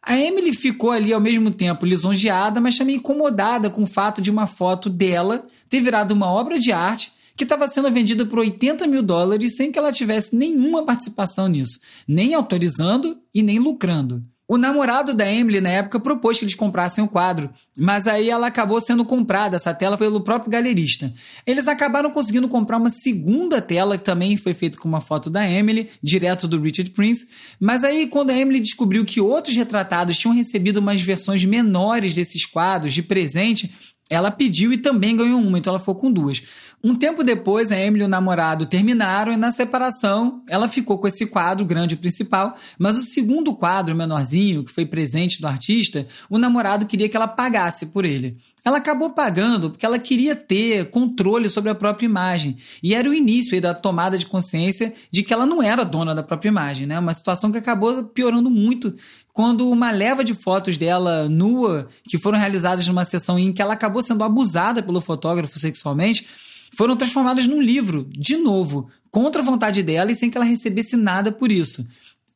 A 0.00 0.16
Emily 0.16 0.52
ficou 0.52 0.90
ali 0.90 1.12
ao 1.12 1.20
mesmo 1.20 1.50
tempo 1.50 1.86
lisonjeada, 1.86 2.60
mas 2.60 2.76
também 2.76 2.96
incomodada 2.96 3.70
com 3.70 3.84
o 3.84 3.86
fato 3.86 4.20
de 4.20 4.30
uma 4.30 4.46
foto 4.46 4.90
dela 4.90 5.46
ter 5.68 5.80
virado 5.80 6.12
uma 6.12 6.26
obra 6.26 6.58
de 6.58 6.72
arte 6.72 7.12
que 7.36 7.44
estava 7.44 7.66
sendo 7.68 7.90
vendida 7.90 8.26
por 8.26 8.38
80 8.38 8.86
mil 8.86 9.02
dólares 9.02 9.56
sem 9.56 9.72
que 9.72 9.78
ela 9.78 9.92
tivesse 9.92 10.36
nenhuma 10.36 10.84
participação 10.84 11.48
nisso, 11.48 11.78
nem 12.06 12.34
autorizando 12.34 13.18
e 13.34 13.42
nem 13.42 13.58
lucrando. 13.58 14.24
O 14.52 14.58
namorado 14.58 15.14
da 15.14 15.32
Emily 15.32 15.62
na 15.62 15.70
época 15.70 15.98
propôs 15.98 16.38
que 16.38 16.44
eles 16.44 16.54
comprassem 16.54 17.02
o 17.02 17.08
quadro, 17.08 17.48
mas 17.78 18.06
aí 18.06 18.28
ela 18.28 18.48
acabou 18.48 18.78
sendo 18.82 19.02
comprada, 19.02 19.56
essa 19.56 19.72
tela, 19.72 19.96
pelo 19.96 20.20
próprio 20.20 20.50
galerista. 20.50 21.10
Eles 21.46 21.68
acabaram 21.68 22.10
conseguindo 22.10 22.46
comprar 22.48 22.76
uma 22.76 22.90
segunda 22.90 23.62
tela, 23.62 23.96
que 23.96 24.04
também 24.04 24.36
foi 24.36 24.52
feita 24.52 24.76
com 24.76 24.86
uma 24.86 25.00
foto 25.00 25.30
da 25.30 25.48
Emily, 25.48 25.88
direto 26.02 26.46
do 26.46 26.60
Richard 26.60 26.90
Prince, 26.90 27.26
mas 27.58 27.82
aí 27.82 28.06
quando 28.08 28.28
a 28.28 28.36
Emily 28.36 28.60
descobriu 28.60 29.06
que 29.06 29.22
outros 29.22 29.56
retratados 29.56 30.18
tinham 30.18 30.34
recebido 30.34 30.78
umas 30.78 31.00
versões 31.00 31.42
menores 31.46 32.14
desses 32.14 32.44
quadros 32.44 32.92
de 32.92 33.02
presente, 33.02 33.72
ela 34.10 34.30
pediu 34.30 34.70
e 34.70 34.76
também 34.76 35.16
ganhou 35.16 35.40
uma, 35.40 35.58
então 35.58 35.70
ela 35.70 35.80
ficou 35.80 35.94
com 35.94 36.12
duas. 36.12 36.42
Um 36.84 36.96
tempo 36.96 37.22
depois, 37.22 37.70
a 37.70 37.78
Emily 37.78 38.02
e 38.02 38.06
o 38.06 38.08
namorado 38.08 38.66
terminaram 38.66 39.32
e 39.32 39.36
na 39.36 39.52
separação 39.52 40.42
ela 40.48 40.66
ficou 40.66 40.98
com 40.98 41.06
esse 41.06 41.26
quadro 41.26 41.64
grande 41.64 41.94
principal, 41.94 42.56
mas 42.76 42.98
o 42.98 43.02
segundo 43.02 43.54
quadro 43.54 43.94
menorzinho, 43.94 44.64
que 44.64 44.72
foi 44.72 44.84
presente 44.84 45.40
do 45.40 45.46
artista, 45.46 46.08
o 46.28 46.38
namorado 46.38 46.84
queria 46.86 47.08
que 47.08 47.16
ela 47.16 47.28
pagasse 47.28 47.86
por 47.86 48.04
ele. 48.04 48.36
Ela 48.64 48.78
acabou 48.78 49.10
pagando 49.10 49.70
porque 49.70 49.86
ela 49.86 49.98
queria 49.98 50.34
ter 50.34 50.90
controle 50.90 51.48
sobre 51.48 51.70
a 51.70 51.74
própria 51.74 52.06
imagem. 52.06 52.56
E 52.82 52.94
era 52.94 53.08
o 53.08 53.14
início 53.14 53.60
da 53.60 53.74
tomada 53.74 54.18
de 54.18 54.26
consciência 54.26 54.92
de 55.10 55.22
que 55.22 55.32
ela 55.32 55.46
não 55.46 55.62
era 55.62 55.84
dona 55.84 56.14
da 56.14 56.22
própria 56.22 56.48
imagem, 56.48 56.86
né? 56.86 56.98
Uma 56.98 57.14
situação 57.14 57.52
que 57.52 57.58
acabou 57.58 58.04
piorando 58.04 58.50
muito 58.50 58.94
quando 59.32 59.68
uma 59.70 59.90
leva 59.90 60.22
de 60.22 60.34
fotos 60.34 60.76
dela 60.76 61.28
nua, 61.28 61.88
que 62.04 62.18
foram 62.18 62.38
realizadas 62.38 62.86
numa 62.86 63.04
sessão 63.04 63.38
em 63.38 63.52
que 63.52 63.62
ela 63.62 63.72
acabou 63.74 64.02
sendo 64.02 64.22
abusada 64.22 64.82
pelo 64.82 65.00
fotógrafo 65.00 65.58
sexualmente, 65.58 66.26
foram 66.74 66.96
transformadas 66.96 67.46
num 67.46 67.60
livro, 67.60 68.08
de 68.10 68.36
novo, 68.36 68.88
contra 69.10 69.42
a 69.42 69.44
vontade 69.44 69.82
dela 69.82 70.10
e 70.10 70.14
sem 70.14 70.30
que 70.30 70.36
ela 70.36 70.46
recebesse 70.46 70.96
nada 70.96 71.30
por 71.30 71.52
isso. 71.52 71.86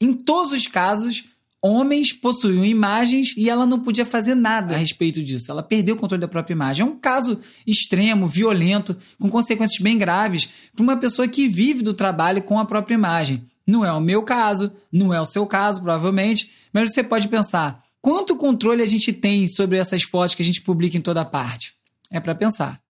Em 0.00 0.12
todos 0.12 0.52
os 0.52 0.66
casos, 0.66 1.24
homens 1.62 2.12
possuíam 2.12 2.64
imagens 2.64 3.34
e 3.36 3.48
ela 3.48 3.66
não 3.66 3.80
podia 3.80 4.04
fazer 4.04 4.34
nada 4.34 4.74
a 4.74 4.78
respeito 4.78 5.22
disso. 5.22 5.50
Ela 5.50 5.62
perdeu 5.62 5.94
o 5.94 5.98
controle 5.98 6.20
da 6.20 6.28
própria 6.28 6.54
imagem. 6.54 6.86
É 6.86 6.88
um 6.88 6.96
caso 6.96 7.38
extremo, 7.66 8.26
violento, 8.26 8.96
com 9.18 9.30
consequências 9.30 9.82
bem 9.82 9.96
graves 9.96 10.48
para 10.74 10.82
uma 10.82 10.96
pessoa 10.96 11.26
que 11.26 11.48
vive 11.48 11.82
do 11.82 11.94
trabalho 11.94 12.42
com 12.42 12.58
a 12.58 12.64
própria 12.66 12.94
imagem. 12.94 13.44
Não 13.66 13.84
é 13.84 13.92
o 13.92 14.00
meu 14.00 14.22
caso, 14.22 14.70
não 14.92 15.12
é 15.12 15.20
o 15.20 15.24
seu 15.24 15.44
caso, 15.44 15.82
provavelmente, 15.82 16.50
mas 16.72 16.92
você 16.92 17.02
pode 17.02 17.26
pensar: 17.26 17.82
quanto 18.00 18.36
controle 18.36 18.82
a 18.82 18.86
gente 18.86 19.12
tem 19.12 19.48
sobre 19.48 19.78
essas 19.78 20.04
fotos 20.04 20.34
que 20.34 20.42
a 20.42 20.44
gente 20.44 20.62
publica 20.62 20.96
em 20.96 21.00
toda 21.00 21.24
parte? 21.24 21.74
É 22.10 22.20
para 22.20 22.34
pensar. 22.34 22.80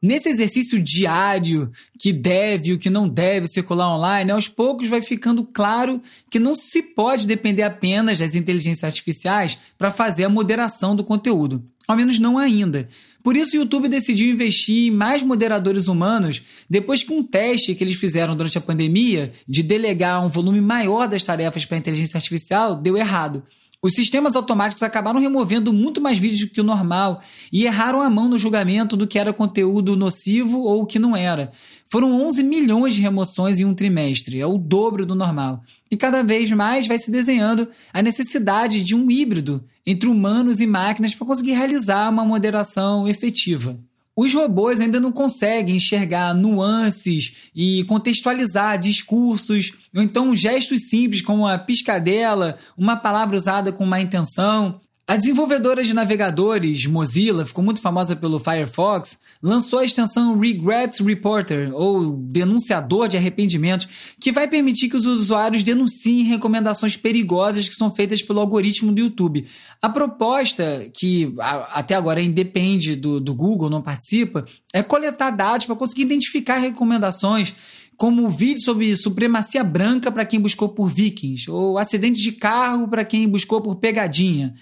Nesse 0.00 0.28
exercício 0.28 0.80
diário 0.80 1.72
que 1.98 2.12
deve 2.12 2.68
e 2.68 2.72
o 2.72 2.78
que 2.78 2.88
não 2.88 3.08
deve 3.08 3.48
circular 3.48 3.96
online, 3.96 4.30
aos 4.30 4.46
poucos 4.46 4.88
vai 4.88 5.02
ficando 5.02 5.42
claro 5.42 6.00
que 6.30 6.38
não 6.38 6.54
se 6.54 6.82
pode 6.82 7.26
depender 7.26 7.62
apenas 7.62 8.20
das 8.20 8.36
inteligências 8.36 8.84
artificiais 8.84 9.58
para 9.76 9.90
fazer 9.90 10.24
a 10.24 10.28
moderação 10.28 10.94
do 10.94 11.02
conteúdo. 11.02 11.64
Ao 11.88 11.96
menos 11.96 12.20
não 12.20 12.38
ainda. 12.38 12.88
Por 13.24 13.36
isso, 13.36 13.56
o 13.56 13.60
YouTube 13.60 13.88
decidiu 13.88 14.30
investir 14.30 14.88
em 14.88 14.90
mais 14.90 15.22
moderadores 15.22 15.88
humanos 15.88 16.42
depois 16.70 17.02
que 17.02 17.12
um 17.12 17.22
teste 17.22 17.74
que 17.74 17.82
eles 17.82 17.96
fizeram 17.96 18.36
durante 18.36 18.56
a 18.56 18.60
pandemia 18.60 19.32
de 19.48 19.62
delegar 19.62 20.24
um 20.24 20.28
volume 20.28 20.60
maior 20.60 21.08
das 21.08 21.24
tarefas 21.24 21.64
para 21.64 21.76
a 21.76 21.80
inteligência 21.80 22.18
artificial 22.18 22.76
deu 22.76 22.96
errado. 22.96 23.42
Os 23.80 23.94
sistemas 23.94 24.34
automáticos 24.34 24.82
acabaram 24.82 25.20
removendo 25.20 25.72
muito 25.72 26.00
mais 26.00 26.18
vídeos 26.18 26.40
do 26.40 26.52
que 26.52 26.60
o 26.60 26.64
normal 26.64 27.22
e 27.52 27.64
erraram 27.64 28.02
a 28.02 28.10
mão 28.10 28.28
no 28.28 28.36
julgamento 28.36 28.96
do 28.96 29.06
que 29.06 29.20
era 29.20 29.32
conteúdo 29.32 29.94
nocivo 29.94 30.62
ou 30.62 30.82
o 30.82 30.86
que 30.86 30.98
não 30.98 31.16
era. 31.16 31.52
Foram 31.88 32.12
11 32.26 32.42
milhões 32.42 32.96
de 32.96 33.00
remoções 33.00 33.60
em 33.60 33.64
um 33.64 33.72
trimestre, 33.72 34.40
é 34.40 34.46
o 34.46 34.58
dobro 34.58 35.06
do 35.06 35.14
normal. 35.14 35.62
E 35.88 35.96
cada 35.96 36.24
vez 36.24 36.50
mais 36.50 36.88
vai 36.88 36.98
se 36.98 37.08
desenhando 37.08 37.68
a 37.92 38.02
necessidade 38.02 38.82
de 38.82 38.96
um 38.96 39.08
híbrido 39.08 39.64
entre 39.86 40.08
humanos 40.08 40.60
e 40.60 40.66
máquinas 40.66 41.14
para 41.14 41.28
conseguir 41.28 41.52
realizar 41.52 42.10
uma 42.10 42.24
moderação 42.24 43.06
efetiva 43.06 43.78
os 44.20 44.34
robôs 44.34 44.80
ainda 44.80 44.98
não 44.98 45.12
conseguem 45.12 45.76
enxergar 45.76 46.34
nuances 46.34 47.50
e 47.54 47.84
contextualizar 47.84 48.76
discursos, 48.76 49.74
ou 49.94 50.02
então 50.02 50.34
gestos 50.34 50.88
simples 50.88 51.22
como 51.22 51.46
a 51.46 51.56
piscadela, 51.56 52.58
uma 52.76 52.96
palavra 52.96 53.36
usada 53.36 53.70
com 53.70 53.86
má 53.86 54.00
intenção. 54.00 54.80
A 55.10 55.16
desenvolvedora 55.16 55.82
de 55.82 55.94
navegadores, 55.94 56.84
Mozilla, 56.84 57.46
ficou 57.46 57.64
muito 57.64 57.80
famosa 57.80 58.14
pelo 58.14 58.38
Firefox, 58.38 59.18
lançou 59.42 59.78
a 59.78 59.84
extensão 59.86 60.38
Regrets 60.38 60.98
Reporter, 60.98 61.74
ou 61.74 62.12
denunciador 62.12 63.08
de 63.08 63.16
arrependimentos, 63.16 63.88
que 64.20 64.30
vai 64.30 64.46
permitir 64.46 64.90
que 64.90 64.96
os 64.96 65.06
usuários 65.06 65.62
denunciem 65.62 66.24
recomendações 66.24 66.94
perigosas 66.94 67.66
que 67.66 67.74
são 67.74 67.90
feitas 67.90 68.20
pelo 68.20 68.38
algoritmo 68.38 68.92
do 68.92 69.00
YouTube. 69.00 69.46
A 69.80 69.88
proposta, 69.88 70.86
que 70.92 71.34
até 71.72 71.94
agora 71.94 72.20
independe 72.20 72.94
do, 72.94 73.18
do 73.18 73.34
Google, 73.34 73.70
não 73.70 73.80
participa, 73.80 74.44
é 74.74 74.82
coletar 74.82 75.30
dados 75.30 75.64
para 75.64 75.74
conseguir 75.74 76.02
identificar 76.02 76.58
recomendações 76.58 77.54
como 77.96 78.28
vídeo 78.28 78.60
sobre 78.62 78.94
supremacia 78.94 79.64
branca 79.64 80.12
para 80.12 80.26
quem 80.26 80.38
buscou 80.38 80.68
por 80.68 80.86
vikings, 80.86 81.50
ou 81.50 81.78
acidente 81.78 82.20
de 82.20 82.32
carro 82.32 82.86
para 82.86 83.06
quem 83.06 83.26
buscou 83.26 83.62
por 83.62 83.76
pegadinha. 83.76 84.54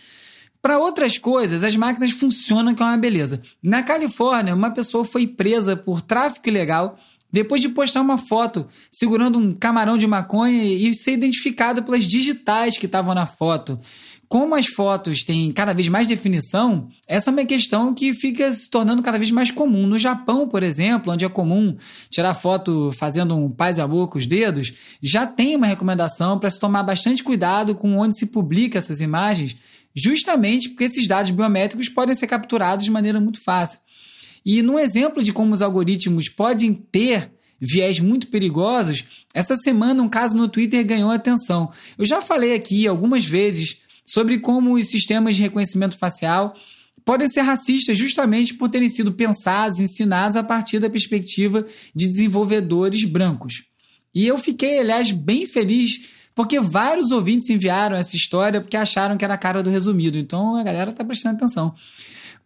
Para 0.67 0.81
outras 0.81 1.17
coisas, 1.17 1.63
as 1.63 1.77
máquinas 1.77 2.11
funcionam 2.11 2.75
com 2.75 2.83
uma 2.83 2.97
beleza. 2.97 3.41
Na 3.63 3.85
Califórnia, 3.85 4.53
uma 4.53 4.73
pessoa 4.73 5.05
foi 5.05 5.25
presa 5.25 5.77
por 5.77 6.03
tráfico 6.03 6.49
ilegal 6.49 6.99
depois 7.31 7.61
de 7.61 7.69
postar 7.69 8.01
uma 8.01 8.17
foto 8.17 8.67
segurando 8.91 9.39
um 9.39 9.55
camarão 9.55 9.97
de 9.97 10.09
maconha 10.09 10.65
e 10.65 10.93
ser 10.93 11.13
identificado 11.13 11.85
pelas 11.85 12.03
digitais 12.03 12.77
que 12.77 12.87
estavam 12.87 13.15
na 13.15 13.27
foto. 13.27 13.79
Como 14.29 14.57
as 14.57 14.67
fotos 14.67 15.23
têm 15.23 15.53
cada 15.53 15.73
vez 15.73 15.87
mais 15.87 16.09
definição, 16.09 16.89
essa 17.07 17.31
é 17.31 17.33
uma 17.33 17.45
questão 17.45 17.95
que 17.95 18.13
fica 18.13 18.53
se 18.53 18.69
tornando 18.69 19.03
cada 19.03 19.19
vez 19.19 19.31
mais 19.31 19.53
comum. 19.53 19.87
No 19.87 19.97
Japão, 19.97 20.49
por 20.49 20.65
exemplo, 20.65 21.13
onde 21.13 21.25
é 21.25 21.29
comum 21.29 21.77
tirar 22.11 22.35
foto 22.35 22.91
fazendo 22.91 23.37
um 23.37 23.49
paz 23.49 23.79
e 23.79 23.81
amor 23.81 24.09
com 24.09 24.19
os 24.19 24.27
dedos, 24.27 24.73
já 25.01 25.29
tem 25.29 25.55
uma 25.55 25.69
recomendação 25.69 26.41
para 26.41 26.51
se 26.51 26.59
tomar 26.59 26.83
bastante 26.83 27.23
cuidado 27.23 27.77
com 27.77 27.97
onde 27.97 28.19
se 28.19 28.27
publica 28.27 28.79
essas 28.79 29.01
imagens 29.01 29.57
justamente 29.97 30.69
porque 30.69 30.85
esses 30.85 31.09
dados 31.09 31.31
biométricos 31.31 31.89
podem 31.89 32.15
ser 32.15 32.27
capturados 32.27 32.85
de 32.85 32.91
maneira 32.91 33.19
muito 33.19 33.41
fácil. 33.41 33.81
E 34.45 34.61
num 34.61 34.79
exemplo 34.79 35.23
de 35.23 35.33
como 35.33 35.55
os 35.55 35.63
algoritmos 35.63 36.29
podem 36.29 36.75
ter 36.75 37.33
viés 37.59 37.99
muito 37.99 38.29
perigosos, 38.29 39.05
essa 39.35 39.57
semana 39.57 40.03
um 40.03 40.09
caso 40.09 40.37
no 40.37 40.49
Twitter 40.49 40.85
ganhou 40.85 41.11
atenção. 41.11 41.73
Eu 41.97 42.05
já 42.05 42.21
falei 42.21 42.55
aqui 42.55 42.87
algumas 42.87 43.25
vezes 43.25 43.79
sobre 44.05 44.39
como 44.39 44.75
os 44.75 44.87
sistemas 44.89 45.37
de 45.37 45.43
reconhecimento 45.43 45.97
facial 45.99 46.55
podem 47.05 47.29
ser 47.29 47.41
racistas 47.43 47.97
justamente 47.97 48.55
por 48.55 48.69
terem 48.69 48.89
sido 48.89 49.13
pensados, 49.13 49.81
ensinados 49.81 50.37
a 50.37 50.43
partir 50.43 50.79
da 50.79 50.91
perspectiva 50.91 51.67
de 51.95 52.07
desenvolvedores 52.07 53.05
brancos. 53.05 53.65
E 54.15 54.27
eu 54.27 54.37
fiquei, 54.39 54.79
aliás, 54.79 55.11
bem 55.11 55.47
feliz 55.47 56.01
porque 56.37 56.61
vários 56.61 57.11
ouvintes 57.11 57.49
enviaram 57.49 57.97
essa 57.97 58.15
história 58.15 58.61
porque 58.61 58.77
acharam 58.77 59.17
que 59.17 59.25
era 59.25 59.35
a 59.35 59.39
cara 59.39 59.63
do 59.63 59.71
resumido. 59.71 60.19
Então 60.19 60.55
a 60.55 60.63
galera 60.63 60.91
está 60.91 61.03
prestando 61.03 61.37
atenção. 61.37 61.75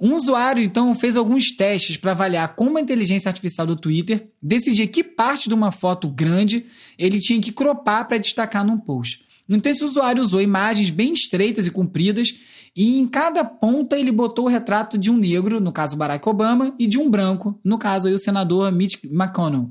Um 0.00 0.14
usuário, 0.14 0.62
então, 0.62 0.94
fez 0.94 1.14
alguns 1.14 1.54
testes 1.54 1.99
para 1.99 2.12
avaliar 2.12 2.54
como 2.54 2.78
a 2.78 2.80
inteligência 2.80 3.28
artificial 3.28 3.66
do 3.66 3.76
Twitter 3.76 4.30
decidia 4.40 4.87
que 4.87 5.04
parte 5.04 5.47
de 5.47 5.54
uma 5.54 5.70
foto 5.70 6.09
grande 6.09 6.64
ele 6.97 7.20
tinha 7.20 7.38
que 7.38 7.52
cropar 7.52 8.09
para 8.09 8.16
destacar 8.16 8.64
num 8.64 8.78
post. 8.78 9.23
Então, 9.47 9.70
esse 9.70 9.85
usuário 9.85 10.23
usou 10.23 10.40
imagens 10.40 10.88
bem 10.88 11.12
estreitas 11.12 11.66
e 11.66 11.70
compridas, 11.70 12.32
e 12.75 12.99
em 12.99 13.06
cada 13.06 13.44
ponta 13.44 13.99
ele 13.99 14.11
botou 14.11 14.47
o 14.47 14.49
retrato 14.49 14.97
de 14.97 15.11
um 15.11 15.18
negro, 15.18 15.61
no 15.61 15.70
caso 15.70 15.97
Barack 15.97 16.26
Obama, 16.26 16.75
e 16.78 16.87
de 16.87 16.99
um 16.99 17.11
branco, 17.11 17.61
no 17.62 17.76
caso 17.76 18.09
aí, 18.09 18.14
o 18.14 18.18
senador 18.18 18.73
Mitch 18.73 19.04
McConnell. 19.04 19.70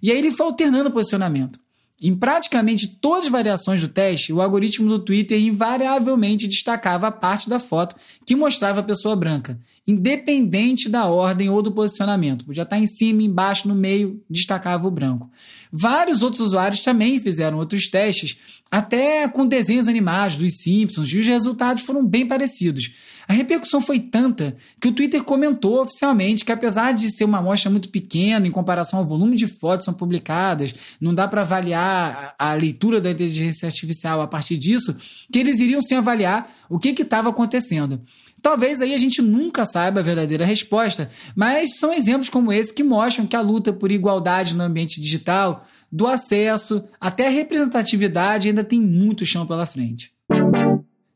E 0.00 0.12
aí 0.12 0.18
ele 0.18 0.30
foi 0.30 0.46
alternando 0.46 0.90
o 0.90 0.92
posicionamento. 0.92 1.58
Em 2.00 2.14
praticamente 2.14 2.88
todas 2.88 3.24
as 3.24 3.30
variações 3.30 3.80
do 3.80 3.88
teste, 3.88 4.30
o 4.30 4.42
algoritmo 4.42 4.86
do 4.86 4.98
Twitter 4.98 5.40
invariavelmente 5.40 6.46
destacava 6.46 7.06
a 7.06 7.10
parte 7.10 7.48
da 7.48 7.58
foto 7.58 7.96
que 8.26 8.36
mostrava 8.36 8.80
a 8.80 8.82
pessoa 8.82 9.16
branca, 9.16 9.58
independente 9.86 10.90
da 10.90 11.06
ordem 11.06 11.48
ou 11.48 11.62
do 11.62 11.72
posicionamento. 11.72 12.44
Podia 12.44 12.64
estar 12.64 12.78
em 12.78 12.86
cima, 12.86 13.22
embaixo, 13.22 13.66
no 13.66 13.74
meio, 13.74 14.22
destacava 14.28 14.86
o 14.86 14.90
branco. 14.90 15.30
Vários 15.72 16.22
outros 16.22 16.42
usuários 16.42 16.80
também 16.80 17.18
fizeram 17.18 17.56
outros 17.56 17.88
testes, 17.88 18.36
até 18.70 19.26
com 19.26 19.46
desenhos 19.46 19.88
animados 19.88 20.36
dos 20.36 20.58
Simpsons, 20.58 21.08
e 21.08 21.18
os 21.18 21.26
resultados 21.26 21.82
foram 21.82 22.06
bem 22.06 22.26
parecidos. 22.26 22.90
A 23.28 23.32
repercussão 23.32 23.80
foi 23.80 23.98
tanta 23.98 24.56
que 24.80 24.86
o 24.86 24.92
Twitter 24.92 25.22
comentou 25.24 25.80
oficialmente 25.82 26.44
que, 26.44 26.52
apesar 26.52 26.92
de 26.92 27.10
ser 27.10 27.24
uma 27.24 27.38
amostra 27.38 27.70
muito 27.70 27.88
pequena 27.88 28.46
em 28.46 28.52
comparação 28.52 29.00
ao 29.00 29.04
volume 29.04 29.36
de 29.36 29.48
fotos 29.48 29.78
que 29.78 29.84
são 29.86 29.94
publicadas, 29.94 30.74
não 31.00 31.12
dá 31.12 31.26
para 31.26 31.40
avaliar 31.40 32.34
a 32.38 32.54
leitura 32.54 33.00
da 33.00 33.10
inteligência 33.10 33.66
artificial 33.66 34.20
a 34.20 34.28
partir 34.28 34.56
disso, 34.56 34.96
que 35.30 35.38
eles 35.38 35.58
iriam 35.58 35.82
sim 35.82 35.96
avaliar 35.96 36.48
o 36.68 36.78
que 36.78 36.90
estava 37.02 37.28
acontecendo. 37.28 38.00
Talvez 38.40 38.80
aí 38.80 38.94
a 38.94 38.98
gente 38.98 39.20
nunca 39.20 39.66
saiba 39.66 39.98
a 39.98 40.02
verdadeira 40.04 40.44
resposta, 40.44 41.10
mas 41.34 41.78
são 41.78 41.92
exemplos 41.92 42.28
como 42.28 42.52
esse 42.52 42.72
que 42.72 42.84
mostram 42.84 43.26
que 43.26 43.34
a 43.34 43.40
luta 43.40 43.72
por 43.72 43.90
igualdade 43.90 44.54
no 44.54 44.62
ambiente 44.62 45.00
digital, 45.00 45.66
do 45.90 46.06
acesso 46.06 46.84
até 47.00 47.26
a 47.26 47.30
representatividade, 47.30 48.48
ainda 48.48 48.62
tem 48.62 48.80
muito 48.80 49.26
chão 49.26 49.46
pela 49.46 49.66
frente. 49.66 50.15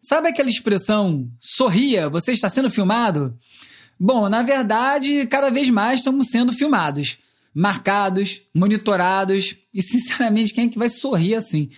Sabe 0.00 0.28
aquela 0.28 0.48
expressão 0.48 1.30
sorria, 1.38 2.08
você 2.08 2.32
está 2.32 2.48
sendo 2.48 2.70
filmado? 2.70 3.38
Bom, 3.98 4.30
na 4.30 4.42
verdade, 4.42 5.26
cada 5.26 5.50
vez 5.50 5.68
mais 5.68 6.00
estamos 6.00 6.28
sendo 6.28 6.54
filmados, 6.54 7.18
marcados, 7.54 8.40
monitorados 8.54 9.56
e, 9.74 9.82
sinceramente, 9.82 10.54
quem 10.54 10.64
é 10.64 10.68
que 10.68 10.78
vai 10.78 10.88
sorrir 10.88 11.34
assim? 11.34 11.68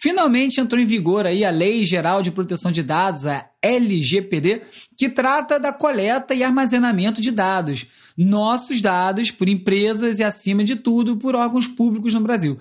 Finalmente 0.00 0.60
entrou 0.60 0.80
em 0.80 0.86
vigor 0.86 1.26
aí 1.26 1.44
a 1.44 1.50
Lei 1.50 1.84
Geral 1.84 2.22
de 2.22 2.30
Proteção 2.30 2.70
de 2.70 2.82
Dados, 2.82 3.26
a 3.26 3.48
LGPD, 3.60 4.62
que 4.96 5.08
trata 5.08 5.58
da 5.58 5.72
coleta 5.72 6.32
e 6.32 6.44
armazenamento 6.44 7.20
de 7.20 7.32
dados. 7.32 7.86
nossos 8.16 8.80
dados 8.80 9.32
por 9.32 9.48
empresas 9.48 10.20
e, 10.20 10.22
acima 10.22 10.62
de 10.62 10.76
tudo, 10.76 11.16
por 11.16 11.34
órgãos 11.34 11.66
públicos 11.66 12.14
no 12.14 12.20
Brasil. 12.20 12.56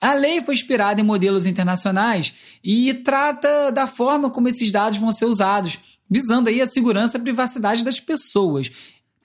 A 0.00 0.14
lei 0.14 0.40
foi 0.42 0.54
inspirada 0.54 1.00
em 1.00 1.04
modelos 1.04 1.46
internacionais 1.46 2.34
e 2.62 2.92
trata 2.94 3.70
da 3.70 3.86
forma 3.86 4.30
como 4.30 4.48
esses 4.48 4.70
dados 4.70 4.98
vão 4.98 5.10
ser 5.10 5.24
usados, 5.24 5.78
visando 6.08 6.48
aí 6.48 6.60
a 6.60 6.66
segurança 6.66 7.16
e 7.16 7.20
a 7.20 7.22
privacidade 7.22 7.82
das 7.82 7.98
pessoas. 7.98 8.70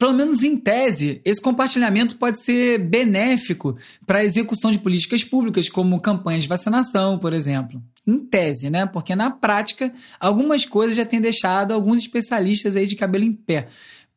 Pelo 0.01 0.13
menos 0.13 0.43
em 0.43 0.57
tese, 0.57 1.21
esse 1.23 1.39
compartilhamento 1.39 2.15
pode 2.15 2.41
ser 2.41 2.79
benéfico 2.79 3.77
para 4.07 4.17
a 4.17 4.25
execução 4.25 4.71
de 4.71 4.79
políticas 4.79 5.23
públicas, 5.23 5.69
como 5.69 5.99
campanhas 5.99 6.41
de 6.41 6.49
vacinação, 6.49 7.19
por 7.19 7.33
exemplo. 7.33 7.79
Em 8.07 8.17
tese, 8.17 8.71
né? 8.71 8.87
Porque 8.87 9.15
na 9.15 9.29
prática, 9.29 9.93
algumas 10.19 10.65
coisas 10.65 10.95
já 10.95 11.05
têm 11.05 11.21
deixado 11.21 11.71
alguns 11.71 11.99
especialistas 11.99 12.75
aí 12.75 12.87
de 12.87 12.95
cabelo 12.95 13.25
em 13.25 13.31
pé. 13.31 13.67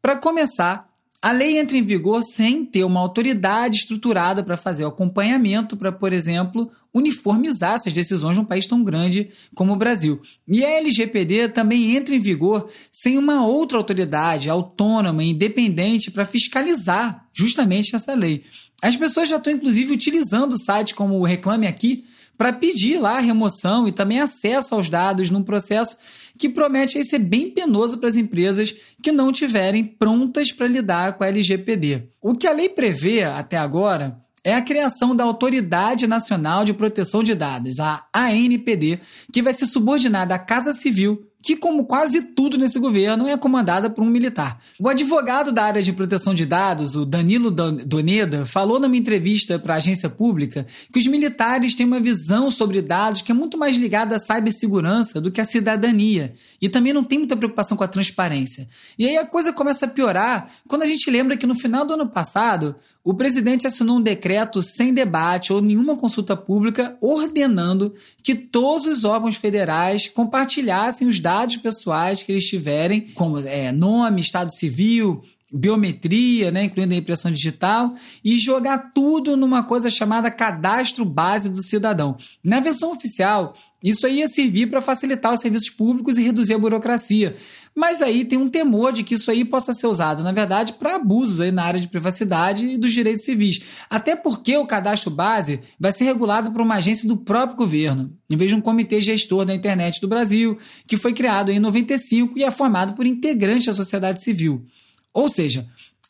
Para 0.00 0.16
começar, 0.16 0.88
a 1.24 1.32
lei 1.32 1.58
entra 1.58 1.74
em 1.74 1.82
vigor 1.82 2.22
sem 2.22 2.66
ter 2.66 2.84
uma 2.84 3.00
autoridade 3.00 3.78
estruturada 3.78 4.44
para 4.44 4.58
fazer 4.58 4.84
o 4.84 4.88
acompanhamento, 4.88 5.74
para, 5.74 5.90
por 5.90 6.12
exemplo, 6.12 6.70
uniformizar 6.92 7.76
essas 7.76 7.94
decisões 7.94 8.36
num 8.36 8.44
país 8.44 8.66
tão 8.66 8.84
grande 8.84 9.30
como 9.54 9.72
o 9.72 9.76
Brasil. 9.76 10.20
E 10.46 10.62
a 10.62 10.68
LGPD 10.68 11.48
também 11.48 11.96
entra 11.96 12.14
em 12.14 12.18
vigor 12.18 12.68
sem 12.92 13.16
uma 13.16 13.46
outra 13.46 13.78
autoridade 13.78 14.50
autônoma 14.50 15.24
independente 15.24 16.10
para 16.10 16.26
fiscalizar 16.26 17.26
justamente 17.32 17.96
essa 17.96 18.12
lei. 18.12 18.44
As 18.82 18.94
pessoas 18.94 19.26
já 19.26 19.36
estão, 19.38 19.50
inclusive, 19.50 19.94
utilizando 19.94 20.62
sites 20.62 20.92
como 20.92 21.18
o 21.18 21.24
Reclame 21.24 21.66
Aqui 21.66 22.04
para 22.36 22.52
pedir 22.52 23.00
lá 23.00 23.18
remoção 23.18 23.88
e 23.88 23.92
também 23.92 24.20
acesso 24.20 24.74
aos 24.74 24.90
dados 24.90 25.30
num 25.30 25.42
processo 25.42 25.96
que 26.38 26.48
promete 26.48 27.02
ser 27.04 27.18
bem 27.18 27.50
penoso 27.50 27.98
para 27.98 28.08
as 28.08 28.16
empresas 28.16 28.74
que 29.02 29.12
não 29.12 29.32
tiverem 29.32 29.84
prontas 29.84 30.52
para 30.52 30.66
lidar 30.66 31.14
com 31.14 31.24
a 31.24 31.28
LGPD. 31.28 32.08
O 32.20 32.34
que 32.34 32.46
a 32.46 32.52
lei 32.52 32.68
prevê 32.68 33.22
até 33.22 33.56
agora 33.56 34.18
é 34.42 34.54
a 34.54 34.62
criação 34.62 35.16
da 35.16 35.24
Autoridade 35.24 36.06
Nacional 36.06 36.64
de 36.64 36.74
Proteção 36.74 37.22
de 37.22 37.34
Dados, 37.34 37.80
a 37.80 38.06
ANPD, 38.12 39.00
que 39.32 39.40
vai 39.40 39.54
ser 39.54 39.64
subordinada 39.64 40.34
à 40.34 40.38
Casa 40.38 40.74
Civil 40.74 41.26
que, 41.44 41.54
como 41.54 41.84
quase 41.84 42.22
tudo 42.22 42.56
nesse 42.56 42.78
governo, 42.78 43.28
é 43.28 43.36
comandada 43.36 43.90
por 43.90 44.02
um 44.02 44.08
militar. 44.08 44.58
O 44.80 44.88
advogado 44.88 45.52
da 45.52 45.62
área 45.62 45.82
de 45.82 45.92
proteção 45.92 46.32
de 46.32 46.46
dados, 46.46 46.96
o 46.96 47.04
Danilo 47.04 47.50
Doneda, 47.50 48.46
falou 48.46 48.80
numa 48.80 48.96
entrevista 48.96 49.58
para 49.58 49.74
a 49.74 49.76
agência 49.76 50.08
pública 50.08 50.66
que 50.90 50.98
os 50.98 51.06
militares 51.06 51.74
têm 51.74 51.84
uma 51.84 52.00
visão 52.00 52.50
sobre 52.50 52.80
dados 52.80 53.20
que 53.20 53.30
é 53.30 53.34
muito 53.34 53.58
mais 53.58 53.76
ligada 53.76 54.16
à 54.16 54.18
cibersegurança 54.18 55.20
do 55.20 55.30
que 55.30 55.38
à 55.38 55.44
cidadania 55.44 56.32
e 56.62 56.68
também 56.70 56.94
não 56.94 57.04
tem 57.04 57.18
muita 57.18 57.36
preocupação 57.36 57.76
com 57.76 57.84
a 57.84 57.88
transparência. 57.88 58.66
E 58.98 59.06
aí 59.06 59.18
a 59.18 59.26
coisa 59.26 59.52
começa 59.52 59.84
a 59.84 59.88
piorar 59.88 60.48
quando 60.66 60.80
a 60.80 60.86
gente 60.86 61.10
lembra 61.10 61.36
que 61.36 61.46
no 61.46 61.54
final 61.54 61.84
do 61.84 61.92
ano 61.92 62.08
passado 62.08 62.74
o 63.04 63.12
presidente 63.12 63.66
assinou 63.66 63.98
um 63.98 64.02
decreto 64.02 64.62
sem 64.62 64.94
debate 64.94 65.52
ou 65.52 65.60
nenhuma 65.60 65.94
consulta 65.94 66.34
pública 66.34 66.96
ordenando 67.02 67.94
que 68.22 68.34
todos 68.34 68.86
os 68.86 69.04
órgãos 69.04 69.36
federais 69.36 70.08
compartilhassem 70.08 71.06
os 71.06 71.20
dados 71.20 71.56
pessoais 71.56 72.22
que 72.22 72.32
eles 72.32 72.48
tiverem, 72.48 73.02
como 73.14 73.38
é, 73.40 73.70
nome, 73.70 74.22
estado 74.22 74.50
civil, 74.50 75.22
biometria, 75.54 76.50
né, 76.50 76.64
incluindo 76.64 76.94
a 76.94 76.96
impressão 76.96 77.30
digital, 77.30 77.94
e 78.24 78.36
jogar 78.38 78.92
tudo 78.92 79.36
numa 79.36 79.62
coisa 79.62 79.88
chamada 79.88 80.30
cadastro 80.30 81.04
base 81.04 81.48
do 81.48 81.62
cidadão. 81.62 82.16
Na 82.42 82.58
versão 82.58 82.90
oficial, 82.90 83.54
isso 83.82 84.06
aí 84.06 84.20
ia 84.20 84.28
servir 84.28 84.68
para 84.68 84.80
facilitar 84.80 85.32
os 85.32 85.40
serviços 85.40 85.68
públicos 85.68 86.16
e 86.16 86.22
reduzir 86.22 86.54
a 86.54 86.58
burocracia. 86.58 87.36
Mas 87.76 88.00
aí 88.00 88.24
tem 88.24 88.38
um 88.38 88.48
temor 88.48 88.92
de 88.92 89.04
que 89.04 89.14
isso 89.14 89.30
aí 89.30 89.44
possa 89.44 89.74
ser 89.74 89.86
usado, 89.86 90.22
na 90.22 90.32
verdade, 90.32 90.72
para 90.72 90.96
abusos 90.96 91.40
aí 91.40 91.52
na 91.52 91.64
área 91.64 91.78
de 91.78 91.88
privacidade 91.88 92.66
e 92.66 92.78
dos 92.78 92.92
direitos 92.92 93.24
civis. 93.24 93.60
Até 93.90 94.16
porque 94.16 94.56
o 94.56 94.66
cadastro 94.66 95.10
base 95.10 95.60
vai 95.78 95.92
ser 95.92 96.04
regulado 96.04 96.50
por 96.50 96.62
uma 96.62 96.76
agência 96.76 97.06
do 97.06 97.16
próprio 97.16 97.58
governo, 97.58 98.10
em 98.30 98.36
vez 98.36 98.50
de 98.50 98.56
um 98.56 98.60
comitê 98.60 99.00
gestor 99.00 99.44
da 99.44 99.54
internet 99.54 100.00
do 100.00 100.08
Brasil, 100.08 100.56
que 100.86 100.96
foi 100.96 101.12
criado 101.12 101.50
em 101.50 101.58
95 101.58 102.38
e 102.38 102.42
é 102.42 102.50
formado 102.50 102.94
por 102.94 103.06
integrantes 103.06 103.66
da 103.66 103.74
sociedade 103.74 104.22
civil. 104.22 104.64
Ou 105.14 105.28
seja, 105.28 105.66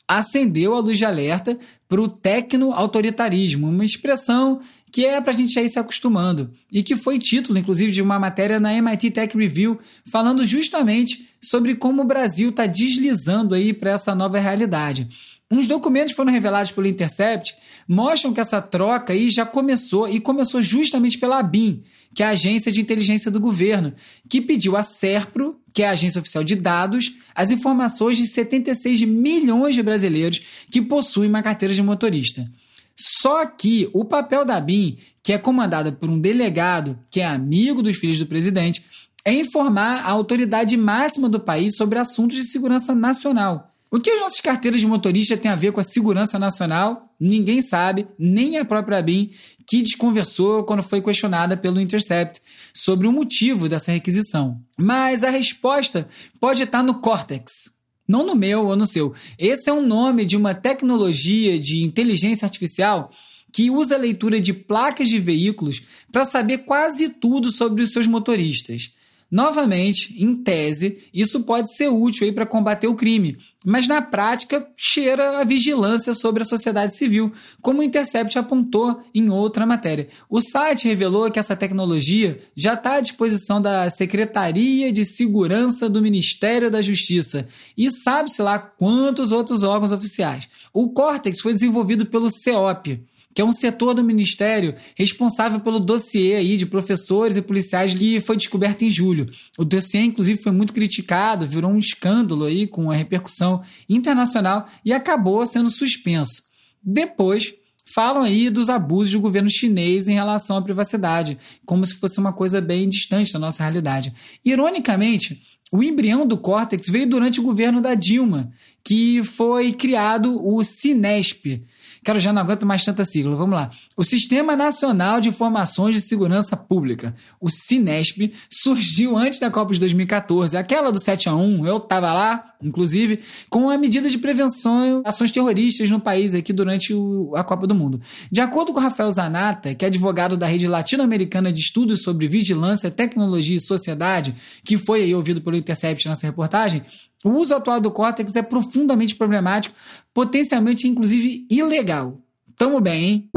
acendeu 0.09 0.75
a 0.75 0.81
luz 0.81 0.99
de 0.99 1.05
alerta 1.05 1.59
para 1.89 2.01
o 2.01 2.09
tecno-autoritarismo, 2.09 3.69
uma 3.69 3.85
expressão 3.85 4.61
que 4.91 5.05
é 5.05 5.21
para 5.21 5.33
a 5.33 5.37
gente 5.37 5.59
ir 5.59 5.69
se 5.69 5.79
acostumando 5.79 6.53
e 6.71 6.83
que 6.83 6.95
foi 6.95 7.19
título, 7.19 7.59
inclusive, 7.59 7.91
de 7.91 8.01
uma 8.01 8.19
matéria 8.19 8.61
na 8.61 8.73
MIT 8.73 9.11
Tech 9.11 9.37
Review, 9.37 9.79
falando 10.09 10.45
justamente 10.45 11.29
sobre 11.41 11.75
como 11.75 12.03
o 12.03 12.07
Brasil 12.07 12.51
está 12.51 12.65
deslizando 12.65 13.55
aí 13.55 13.73
para 13.73 13.91
essa 13.91 14.15
nova 14.15 14.39
realidade. 14.39 15.09
Uns 15.51 15.67
documentos 15.69 16.15
foram 16.15 16.33
revelados 16.33 16.71
pelo 16.71 16.87
Intercept 16.87 17.55
mostram 17.89 18.33
que 18.33 18.41
essa 18.41 18.61
troca 18.61 19.13
aí 19.13 19.31
já 19.31 19.45
começou 19.45 20.09
e 20.09 20.21
começou 20.21 20.63
justamente 20.63 21.19
pela 21.19 21.39
ABIN, 21.39 21.83
que 22.15 22.23
é 22.23 22.27
a 22.27 22.31
agência 22.31 22.71
de 22.71 22.81
inteligência 22.81 23.31
do 23.31 23.41
governo, 23.41 23.93
que 24.29 24.41
pediu 24.41 24.77
à 24.77 24.83
SERPRO, 24.83 25.59
que 25.73 25.83
é 25.83 25.89
a 25.89 25.93
agência 25.93 26.21
oficial 26.21 26.45
de 26.45 26.55
dados, 26.55 27.17
as 27.35 27.51
informações 27.51 28.17
de 28.17 28.27
76 28.27 29.03
milhões 29.03 29.75
de 29.75 29.83
brasileiros 29.83 30.41
que 30.71 30.81
possuem 30.81 31.29
uma 31.29 31.43
carteira 31.43 31.75
de 31.75 31.83
motorista. 31.83 32.49
Só 32.97 33.45
que 33.45 33.91
o 33.93 34.05
papel 34.05 34.45
da 34.45 34.61
BIM, 34.61 34.99
que 35.23 35.33
é 35.33 35.39
comandada 35.39 35.91
por 35.91 36.09
um 36.09 36.19
delegado 36.19 36.99
que 37.11 37.21
é 37.21 37.27
amigo 37.27 37.83
dos 37.83 37.97
filhos 37.97 38.21
do 38.21 38.27
presidente, 38.27 38.85
é 39.25 39.35
informar 39.35 40.05
a 40.05 40.11
autoridade 40.11 40.77
máxima 40.77 41.29
do 41.29 41.41
país 41.41 41.77
sobre 41.77 41.99
assuntos 41.99 42.37
de 42.37 42.45
segurança 42.45 42.95
nacional. 42.95 43.74
O 43.95 44.01
que 44.01 44.11
as 44.11 44.21
nossas 44.21 44.41
carteiras 44.41 44.81
de 44.81 44.89
motorista 44.89 45.37
têm 45.37 45.49
a 45.49 45.55
ver 45.55 45.71
com 45.71 45.79
a 45.79 45.85
segurança 45.85 46.37
nacional? 46.37 47.15
Ninguém 47.21 47.63
sabe, 47.63 48.09
nem 48.19 48.59
a 48.59 48.65
própria 48.65 49.01
BIM, 49.01 49.31
que 49.65 49.83
desconversou 49.83 50.65
quando 50.65 50.83
foi 50.83 51.01
questionada 51.01 51.57
pelo 51.57 51.81
Intercept 51.81 52.43
sobre 52.75 53.07
o 53.07 53.13
motivo 53.13 53.69
dessa 53.69 53.93
requisição. 53.93 54.61
Mas 54.77 55.23
a 55.23 55.31
resposta 55.31 56.09
pode 56.41 56.65
estar 56.65 56.83
no 56.83 57.01
Cortex, 57.01 57.71
não 58.09 58.27
no 58.27 58.35
meu 58.35 58.67
ou 58.67 58.75
no 58.75 58.85
seu. 58.85 59.15
Esse 59.39 59.71
é 59.71 59.73
um 59.73 59.87
nome 59.87 60.25
de 60.25 60.37
uma 60.37 60.57
tecnologia 60.57 61.57
de 61.57 61.85
inteligência 61.85 62.47
artificial 62.47 63.13
que 63.53 63.71
usa 63.71 63.95
a 63.95 63.99
leitura 63.99 64.41
de 64.41 64.53
placas 64.53 65.09
de 65.09 65.21
veículos 65.21 65.83
para 66.11 66.25
saber 66.25 66.59
quase 66.65 67.11
tudo 67.11 67.53
sobre 67.53 67.81
os 67.81 67.93
seus 67.93 68.09
motoristas. 68.09 68.91
Novamente, 69.35 70.15
em 70.17 70.37
tese, 70.37 71.09
isso 71.13 71.41
pode 71.43 71.75
ser 71.75 71.89
útil 71.89 72.33
para 72.33 72.47
combater 72.47 72.87
o 72.87 72.95
crime, 72.95 73.37
mas 73.67 73.89
na 73.89 74.01
prática 74.01 74.65
cheira 74.77 75.41
a 75.41 75.45
vigilância 75.45 76.15
sobre 76.15 76.45
a 76.45 76.47
sociedade 76.47 76.95
civil, 76.95 77.33
como 77.61 77.81
o 77.81 77.83
Intercept 77.83 78.39
apontou 78.39 79.03
em 79.13 79.29
outra 79.29 79.67
matéria. 79.67 80.07
O 80.31 80.41
site 80.41 80.87
revelou 80.87 81.29
que 81.33 81.41
essa 81.41 81.57
tecnologia 81.57 82.39
já 82.55 82.75
está 82.75 82.95
à 82.95 83.01
disposição 83.01 83.61
da 83.61 83.91
Secretaria 83.91 84.93
de 84.93 85.05
Segurança 85.05 85.91
do 85.91 86.01
Ministério 86.01 86.71
da 86.71 86.81
Justiça 86.81 87.49
e 87.77 87.91
sabe-se 87.91 88.41
lá 88.41 88.57
quantos 88.57 89.33
outros 89.33 89.65
órgãos 89.65 89.91
oficiais. 89.91 90.49
O 90.73 90.91
Cortex 90.91 91.41
foi 91.41 91.53
desenvolvido 91.53 92.07
pelo 92.07 92.31
CEOP 92.31 93.03
que 93.35 93.43
é 93.43 93.45
um 93.45 93.53
setor 93.53 93.95
do 93.95 94.05
ministério 94.05 94.75
responsável 94.97 95.59
pelo 95.59 95.81
dossiê 95.81 96.37
aí 96.37 96.57
de 96.57 96.65
professores 96.65 97.37
e 97.37 97.43
policiais 97.43 97.93
que 97.93 98.21
foi 98.21 98.37
descoberto 98.37 98.83
em 98.83 98.89
julho. 98.89 99.29
O 99.59 99.65
dossiê, 99.65 100.03
inclusive, 100.03 100.41
foi 100.41 100.53
muito 100.53 100.73
criticado, 100.73 101.47
virou 101.47 101.71
um 101.71 101.79
escândalo 101.79 102.45
aí 102.45 102.67
com 102.67 102.91
a 102.91 102.95
repercussão 102.95 103.63
internacional 103.89 104.67
e 104.85 104.93
acabou 104.93 105.45
sendo 105.45 105.69
suspenso. 105.69 106.43
Depois, 106.83 107.53
falam 107.85 108.23
aí 108.23 108.49
dos 108.51 108.71
abusos 108.71 109.13
do 109.13 109.21
governo 109.21 109.51
chinês 109.51 110.09
em 110.09 110.15
relação 110.15 110.57
à 110.57 110.63
privacidade, 110.63 111.37
como 111.67 111.85
se 111.85 111.95
fosse 111.95 112.19
uma 112.19 112.33
coisa 112.33 112.61
bem 112.61 112.89
distante 112.89 113.33
da 113.33 113.39
nossa 113.39 113.63
realidade. 113.63 114.13
Ironicamente, 114.45 115.43
o 115.73 115.83
embrião 115.83 116.27
do 116.27 116.39
córtex 116.39 116.89
veio 116.89 117.09
durante 117.09 117.41
o 117.41 117.43
governo 117.43 117.81
da 117.81 117.95
Dilma, 117.95 118.53
que 118.85 119.23
foi 119.25 119.73
criado 119.73 120.41
o 120.45 120.63
Cinesp, 120.63 121.63
Cara, 122.05 122.21
já 122.21 122.33
não 122.33 122.43
aguento 122.43 122.67
mais 122.67 122.85
tanta 122.85 123.05
sigla. 123.05 123.35
Vamos 123.35 123.55
lá. 123.57 123.71
O 123.97 124.05
Sistema 124.05 124.55
Nacional 124.55 125.21
de 125.21 125.31
Informações 125.31 125.95
de 125.95 126.03
Segurança 126.03 126.55
Pública, 126.57 127.15
o 127.41 127.49
Cinesp, 127.49 128.33
surgiu 128.51 129.17
antes 129.17 129.39
da 129.39 129.51
Copa 129.51 129.73
de 129.73 129.81
2014. 129.81 130.57
Aquela 130.57 130.93
do 130.93 131.01
7 131.01 131.31
a 131.31 131.35
1 131.35 131.67
eu 131.67 131.79
estava 131.79 132.13
lá, 132.13 132.54
inclusive, 132.65 133.21
com 133.51 133.71
a 133.71 133.79
medida 133.79 134.09
de 134.09 134.19
prevenção 134.19 135.03
ações 135.05 135.31
terroristas 135.31 135.91
no 135.91 136.01
país 136.01 136.35
aqui 136.35 136.53
durante 136.53 136.95
o, 136.95 137.33
a 137.37 137.45
Copa 137.45 137.67
do 137.67 137.75
Mundo. 137.75 138.01
De 138.31 138.41
acordo 138.41 138.73
com 138.73 138.81
Rafael 138.81 139.11
Zanata, 139.11 139.75
que 139.75 139.85
é 139.85 139.89
advogado 139.89 140.37
da 140.37 140.47
Rede 140.47 140.67
Latino-Americana 140.67 141.53
de 141.53 141.61
Estudos 141.61 142.03
sobre 142.03 142.29
Vigilância, 142.29 142.91
Tecnologia 142.91 143.57
e 143.57 143.61
Sociedade, 143.61 144.35
que 144.65 144.79
foi 144.79 145.03
aí 145.03 145.15
ouvido 145.15 145.41
pelo 145.41 145.57
Intercept 145.57 146.09
nessa 146.09 146.27
reportagem, 146.27 146.83
o 147.25 147.31
uso 147.31 147.55
atual 147.55 147.81
do 147.81 147.91
córtex 147.91 148.37
é 148.37 148.43
profundamente 148.43 149.15
problemático, 149.15 149.75
potencialmente 150.13 150.87
inclusive 150.87 151.47
ilegal. 151.51 152.21
Tamo 152.57 152.81
bem, 152.81 153.05
hein? 153.05 153.31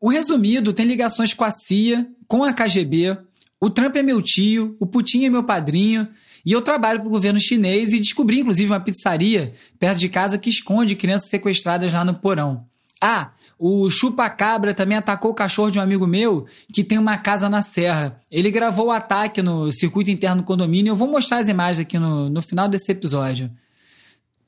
O 0.00 0.10
resumido 0.10 0.72
tem 0.72 0.86
ligações 0.86 1.32
com 1.32 1.44
a 1.44 1.50
CIA, 1.50 2.06
com 2.26 2.44
a 2.44 2.52
KGB, 2.52 3.18
O 3.60 3.68
Trump 3.68 3.96
é 3.96 4.02
meu 4.02 4.22
tio, 4.22 4.76
o 4.78 4.86
Putin 4.86 5.24
é 5.24 5.30
meu 5.30 5.42
padrinho, 5.42 6.06
e 6.46 6.52
eu 6.52 6.62
trabalho 6.62 7.00
para 7.00 7.08
o 7.08 7.10
governo 7.10 7.40
chinês 7.40 7.92
e 7.92 7.98
descobri, 7.98 8.40
inclusive, 8.40 8.70
uma 8.70 8.80
pizzaria 8.80 9.52
perto 9.78 9.98
de 9.98 10.08
casa 10.08 10.38
que 10.38 10.48
esconde 10.48 10.94
crianças 10.94 11.28
sequestradas 11.28 11.92
lá 11.92 12.04
no 12.04 12.14
porão. 12.14 12.64
Ah, 13.00 13.32
o 13.58 13.90
chupa-cabra 13.90 14.74
também 14.74 14.96
atacou 14.96 15.30
o 15.30 15.34
cachorro 15.34 15.70
de 15.70 15.78
um 15.78 15.82
amigo 15.82 16.06
meu 16.06 16.46
que 16.72 16.84
tem 16.84 16.98
uma 16.98 17.16
casa 17.16 17.48
na 17.48 17.62
serra. 17.62 18.20
Ele 18.30 18.50
gravou 18.50 18.86
o 18.86 18.90
ataque 18.90 19.42
no 19.42 19.70
circuito 19.70 20.10
interno 20.10 20.42
do 20.42 20.46
condomínio. 20.46 20.92
Eu 20.92 20.96
vou 20.96 21.08
mostrar 21.08 21.38
as 21.38 21.48
imagens 21.48 21.80
aqui 21.80 21.98
no, 21.98 22.28
no 22.28 22.42
final 22.42 22.68
desse 22.68 22.90
episódio. 22.90 23.50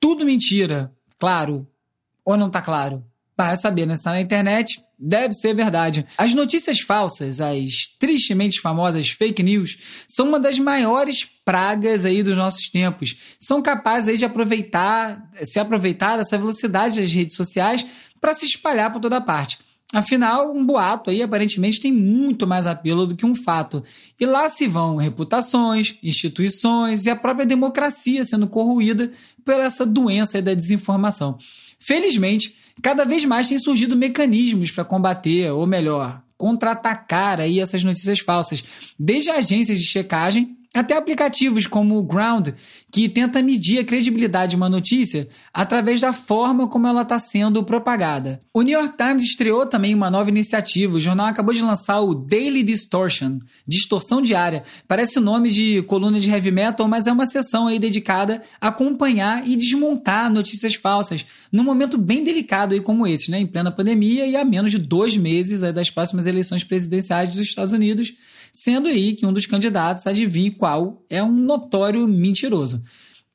Tudo 0.00 0.24
mentira, 0.24 0.92
claro. 1.18 1.66
Ou 2.24 2.36
não 2.36 2.50
tá 2.50 2.60
claro? 2.60 3.04
Vai 3.40 3.56
saber, 3.56 3.86
né? 3.86 3.96
Se 3.96 4.02
tá 4.02 4.10
na 4.10 4.20
internet, 4.20 4.82
deve 4.98 5.32
ser 5.32 5.54
verdade. 5.54 6.06
As 6.18 6.34
notícias 6.34 6.80
falsas, 6.80 7.40
as 7.40 7.86
tristemente 7.98 8.60
famosas 8.60 9.08
fake 9.08 9.42
news, 9.42 9.78
são 10.06 10.28
uma 10.28 10.38
das 10.38 10.58
maiores 10.58 11.26
pragas 11.42 12.04
aí 12.04 12.22
dos 12.22 12.36
nossos 12.36 12.68
tempos. 12.68 13.16
São 13.38 13.62
capazes 13.62 14.10
aí 14.10 14.18
de 14.18 14.26
aproveitar, 14.26 15.26
se 15.42 15.58
aproveitar 15.58 16.18
dessa 16.18 16.36
velocidade 16.36 17.00
das 17.00 17.10
redes 17.10 17.34
sociais 17.34 17.86
para 18.20 18.34
se 18.34 18.44
espalhar 18.44 18.92
por 18.92 19.00
toda 19.00 19.22
parte. 19.22 19.56
Afinal, 19.90 20.52
um 20.54 20.62
boato 20.62 21.08
aí 21.08 21.22
aparentemente 21.22 21.80
tem 21.80 21.90
muito 21.90 22.46
mais 22.46 22.66
apelo 22.66 23.06
do 23.06 23.16
que 23.16 23.24
um 23.24 23.34
fato. 23.34 23.82
E 24.20 24.26
lá 24.26 24.50
se 24.50 24.68
vão 24.68 24.96
reputações, 24.96 25.96
instituições 26.02 27.06
e 27.06 27.10
a 27.10 27.16
própria 27.16 27.46
democracia 27.46 28.22
sendo 28.22 28.46
corroída 28.46 29.10
por 29.46 29.54
essa 29.54 29.86
doença 29.86 30.42
da 30.42 30.52
desinformação. 30.52 31.38
Felizmente, 31.78 32.59
cada 32.82 33.04
vez 33.04 33.24
mais 33.24 33.48
tem 33.48 33.58
surgido 33.58 33.96
mecanismos 33.96 34.70
para 34.70 34.84
combater, 34.84 35.50
ou 35.50 35.66
melhor, 35.66 36.22
contra-atacar 36.36 37.40
aí 37.40 37.60
essas 37.60 37.84
notícias 37.84 38.20
falsas, 38.20 38.64
desde 38.98 39.30
agências 39.30 39.78
de 39.78 39.84
checagem 39.84 40.56
até 40.72 40.96
aplicativos 40.96 41.66
como 41.66 41.98
o 41.98 42.02
Ground, 42.02 42.50
que 42.92 43.08
tenta 43.08 43.42
medir 43.42 43.80
a 43.80 43.84
credibilidade 43.84 44.50
de 44.50 44.56
uma 44.56 44.68
notícia 44.68 45.28
através 45.52 46.00
da 46.00 46.12
forma 46.12 46.68
como 46.68 46.86
ela 46.86 47.02
está 47.02 47.18
sendo 47.18 47.62
propagada. 47.64 48.40
O 48.54 48.62
New 48.62 48.78
York 48.78 48.96
Times 48.96 49.24
estreou 49.24 49.66
também 49.66 49.94
uma 49.94 50.10
nova 50.10 50.30
iniciativa. 50.30 50.96
O 50.96 51.00
jornal 51.00 51.26
acabou 51.26 51.52
de 51.52 51.62
lançar 51.62 52.00
o 52.00 52.14
Daily 52.14 52.62
Distortion, 52.62 53.38
distorção 53.66 54.22
diária. 54.22 54.62
Parece 54.86 55.18
o 55.18 55.20
nome 55.22 55.50
de 55.50 55.82
coluna 55.82 56.20
de 56.20 56.30
heavy 56.30 56.52
metal, 56.52 56.86
mas 56.86 57.06
é 57.08 57.12
uma 57.12 57.26
sessão 57.26 57.66
aí 57.66 57.78
dedicada 57.78 58.40
a 58.60 58.68
acompanhar 58.68 59.48
e 59.48 59.56
desmontar 59.56 60.32
notícias 60.32 60.74
falsas 60.74 61.26
num 61.50 61.64
momento 61.64 61.98
bem 61.98 62.22
delicado 62.22 62.74
aí 62.74 62.80
como 62.80 63.06
esse, 63.06 63.30
né? 63.30 63.40
Em 63.40 63.46
plena 63.46 63.72
pandemia 63.72 64.24
e 64.24 64.36
a 64.36 64.44
menos 64.44 64.70
de 64.70 64.78
dois 64.78 65.16
meses 65.16 65.60
das 65.72 65.90
próximas 65.90 66.26
eleições 66.26 66.62
presidenciais 66.62 67.30
dos 67.30 67.40
Estados 67.40 67.72
Unidos 67.72 68.14
sendo 68.52 68.88
aí 68.88 69.14
que 69.14 69.26
um 69.26 69.32
dos 69.32 69.46
candidatos, 69.46 70.06
adivinhe 70.06 70.50
qual, 70.50 71.04
é 71.08 71.22
um 71.22 71.32
notório 71.32 72.06
mentiroso. 72.06 72.82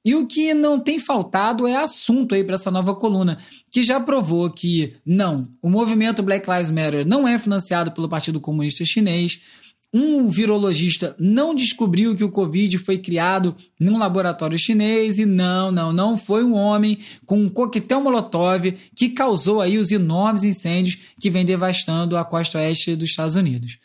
E 0.05 0.13
o 0.13 0.27
que 0.27 0.53
não 0.53 0.79
tem 0.79 0.99
faltado 0.99 1.65
é 1.65 1.75
assunto 1.75 2.35
aí 2.35 2.43
para 2.43 2.53
essa 2.53 2.69
nova 2.69 2.93
coluna, 2.93 3.39
que 3.71 3.81
já 3.81 3.99
provou 3.99 4.51
que 4.51 4.93
não, 5.03 5.47
o 5.63 5.67
movimento 5.67 6.21
Black 6.21 6.47
Lives 6.47 6.69
Matter 6.69 7.07
não 7.07 7.27
é 7.27 7.39
financiado 7.39 7.91
pelo 7.91 8.07
Partido 8.07 8.39
Comunista 8.39 8.85
Chinês. 8.85 9.41
Um 9.91 10.27
virologista 10.27 11.15
não 11.17 11.55
descobriu 11.55 12.15
que 12.15 12.23
o 12.23 12.29
Covid 12.29 12.77
foi 12.77 12.99
criado 12.99 13.55
num 13.79 13.97
laboratório 13.97 14.59
chinês 14.59 15.17
e 15.17 15.25
não, 15.25 15.71
não, 15.71 15.91
não 15.91 16.17
foi 16.17 16.43
um 16.43 16.53
homem 16.53 16.99
com 17.25 17.39
um 17.39 17.49
coquetel 17.49 18.01
molotov 18.01 18.75
que 18.93 19.09
causou 19.09 19.59
aí 19.59 19.77
os 19.77 19.91
enormes 19.91 20.43
incêndios 20.43 20.97
que 21.19 21.29
vem 21.29 21.45
devastando 21.45 22.17
a 22.17 22.25
costa 22.25 22.59
oeste 22.59 22.95
dos 22.95 23.09
Estados 23.09 23.35
Unidos. 23.35 23.79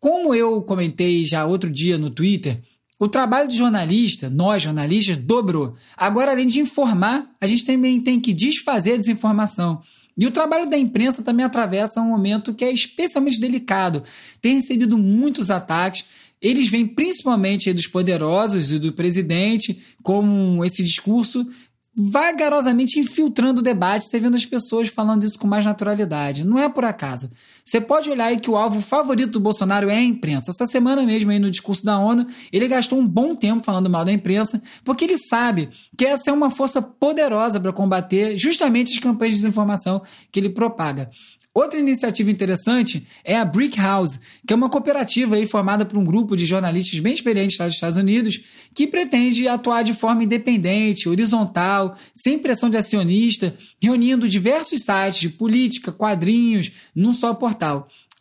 Como 0.00 0.34
eu 0.34 0.62
comentei 0.62 1.22
já 1.24 1.44
outro 1.44 1.68
dia 1.70 1.98
no 1.98 2.10
Twitter, 2.10 2.62
o 2.98 3.06
trabalho 3.06 3.48
de 3.48 3.56
jornalista, 3.56 4.30
nós 4.30 4.62
jornalistas, 4.62 5.18
dobrou. 5.18 5.74
Agora, 5.96 6.32
além 6.32 6.46
de 6.46 6.58
informar, 6.58 7.30
a 7.40 7.46
gente 7.46 7.64
também 7.64 8.00
tem 8.00 8.18
que 8.18 8.32
desfazer 8.32 8.94
a 8.94 8.96
desinformação. 8.96 9.82
E 10.16 10.26
o 10.26 10.30
trabalho 10.30 10.68
da 10.68 10.76
imprensa 10.76 11.22
também 11.22 11.44
atravessa 11.44 12.00
um 12.00 12.08
momento 12.08 12.54
que 12.54 12.64
é 12.64 12.72
especialmente 12.72 13.38
delicado. 13.38 14.02
Tem 14.40 14.56
recebido 14.56 14.98
muitos 14.98 15.50
ataques. 15.50 16.04
Eles 16.42 16.68
vêm 16.68 16.86
principalmente 16.86 17.72
dos 17.72 17.86
poderosos 17.86 18.72
e 18.72 18.78
do 18.78 18.92
presidente, 18.92 19.82
com 20.02 20.64
esse 20.64 20.82
discurso 20.82 21.46
vagarosamente 21.94 23.00
infiltrando 23.00 23.60
o 23.60 23.64
debate, 23.64 24.04
você 24.04 24.20
vendo 24.20 24.36
as 24.36 24.46
pessoas 24.46 24.88
falando 24.88 25.24
isso 25.24 25.38
com 25.38 25.46
mais 25.46 25.64
naturalidade. 25.64 26.44
Não 26.44 26.58
é 26.58 26.68
por 26.68 26.84
acaso. 26.84 27.30
Você 27.70 27.80
pode 27.80 28.10
olhar 28.10 28.24
aí 28.24 28.40
que 28.40 28.50
o 28.50 28.56
alvo 28.56 28.80
favorito 28.80 29.30
do 29.30 29.38
Bolsonaro 29.38 29.88
é 29.88 29.94
a 29.94 30.02
imprensa. 30.02 30.50
Essa 30.50 30.66
semana 30.66 31.06
mesmo, 31.06 31.30
aí 31.30 31.38
no 31.38 31.52
discurso 31.52 31.84
da 31.84 32.00
ONU, 32.00 32.26
ele 32.52 32.66
gastou 32.66 32.98
um 32.98 33.06
bom 33.06 33.32
tempo 33.32 33.64
falando 33.64 33.88
mal 33.88 34.04
da 34.04 34.10
imprensa, 34.10 34.60
porque 34.84 35.04
ele 35.04 35.16
sabe 35.16 35.68
que 35.96 36.04
essa 36.04 36.30
é 36.30 36.32
uma 36.32 36.50
força 36.50 36.82
poderosa 36.82 37.60
para 37.60 37.72
combater 37.72 38.36
justamente 38.36 38.92
as 38.92 38.98
campanhas 38.98 39.34
de 39.34 39.42
desinformação 39.42 40.02
que 40.32 40.40
ele 40.40 40.50
propaga. 40.50 41.10
Outra 41.52 41.80
iniciativa 41.80 42.30
interessante 42.30 43.06
é 43.24 43.36
a 43.36 43.44
Brick 43.44 43.76
House, 43.76 44.20
que 44.46 44.52
é 44.52 44.56
uma 44.56 44.70
cooperativa 44.70 45.34
aí 45.34 45.46
formada 45.46 45.84
por 45.84 45.98
um 45.98 46.04
grupo 46.04 46.36
de 46.36 46.46
jornalistas 46.46 47.00
bem 47.00 47.12
experientes 47.12 47.58
lá 47.58 47.66
dos 47.66 47.74
Estados 47.74 47.96
Unidos, 47.96 48.40
que 48.72 48.86
pretende 48.86 49.48
atuar 49.48 49.82
de 49.82 49.92
forma 49.92 50.22
independente, 50.22 51.08
horizontal, 51.08 51.96
sem 52.14 52.38
pressão 52.38 52.70
de 52.70 52.76
acionista, 52.76 53.52
reunindo 53.82 54.28
diversos 54.28 54.82
sites 54.82 55.20
de 55.20 55.28
política, 55.28 55.90
quadrinhos, 55.90 56.70
num 56.94 57.12
só 57.12 57.34
portal. 57.34 57.59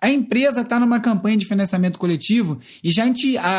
A 0.01 0.09
empresa 0.09 0.61
está 0.61 0.79
numa 0.79 0.99
campanha 0.99 1.35
de 1.35 1.45
financiamento 1.45 1.99
coletivo 1.99 2.59
e 2.83 2.89
já 2.89 3.03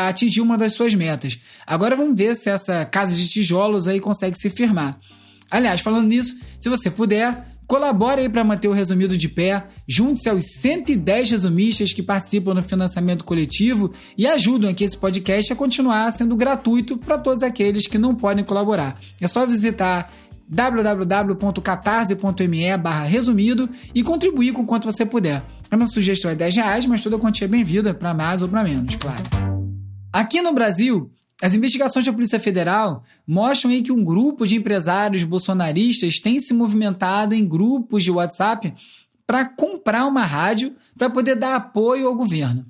atingiu 0.07 0.43
uma 0.43 0.57
das 0.57 0.73
suas 0.73 0.95
metas. 0.95 1.39
Agora 1.67 1.95
vamos 1.95 2.17
ver 2.17 2.35
se 2.35 2.49
essa 2.49 2.83
casa 2.85 3.15
de 3.15 3.27
tijolos 3.27 3.87
aí 3.87 3.99
consegue 3.99 4.37
se 4.37 4.49
firmar. 4.49 4.99
Aliás, 5.51 5.81
falando 5.81 6.07
nisso, 6.07 6.39
se 6.59 6.67
você 6.69 6.89
puder, 6.89 7.45
Colabore 7.71 8.19
aí 8.19 8.27
para 8.27 8.43
manter 8.43 8.67
o 8.67 8.73
resumido 8.73 9.17
de 9.17 9.29
pé, 9.29 9.63
junte-se 9.87 10.27
aos 10.27 10.43
110 10.59 11.31
resumistas 11.31 11.93
que 11.93 12.03
participam 12.03 12.53
no 12.53 12.61
financiamento 12.61 13.23
coletivo 13.23 13.93
e 14.17 14.27
ajudam 14.27 14.69
aqui 14.69 14.83
esse 14.83 14.97
podcast 14.97 15.53
a 15.53 15.55
continuar 15.55 16.11
sendo 16.11 16.35
gratuito 16.35 16.97
para 16.97 17.17
todos 17.17 17.41
aqueles 17.41 17.87
que 17.87 17.97
não 17.97 18.13
podem 18.13 18.43
colaborar. 18.43 18.99
É 19.21 19.27
só 19.29 19.45
visitar 19.45 20.13
www.catarse.me 20.51 22.77
barra 22.77 23.05
resumido 23.05 23.69
e 23.95 24.03
contribuir 24.03 24.51
com 24.51 24.65
quanto 24.65 24.91
você 24.91 25.05
puder. 25.05 25.41
A 25.69 25.77
minha 25.77 25.87
sugestão 25.87 26.29
é 26.29 26.35
10 26.35 26.57
reais, 26.57 26.85
mas 26.85 27.01
toda 27.01 27.17
quantia 27.17 27.45
é 27.45 27.47
bem-vinda, 27.47 27.93
para 27.93 28.13
mais 28.13 28.41
ou 28.41 28.49
para 28.49 28.61
menos, 28.61 28.95
claro. 28.95 29.23
Aqui 30.11 30.41
no 30.41 30.53
Brasil, 30.53 31.09
as 31.41 31.55
investigações 31.55 32.05
da 32.05 32.11
Polícia 32.11 32.37
Federal 32.37 33.05
mostram 33.25 33.71
que 33.81 33.93
um 33.93 34.03
grupo 34.03 34.45
de 34.45 34.57
empresários 34.57 35.23
bolsonaristas 35.23 36.19
tem 36.19 36.41
se 36.41 36.53
movimentado 36.53 37.33
em 37.33 37.47
grupos 37.47 38.03
de 38.03 38.11
WhatsApp 38.11 38.73
para 39.25 39.45
comprar 39.45 40.05
uma 40.05 40.25
rádio 40.25 40.75
para 40.97 41.09
poder 41.09 41.35
dar 41.35 41.55
apoio 41.55 42.07
ao 42.07 42.15
governo. 42.15 42.65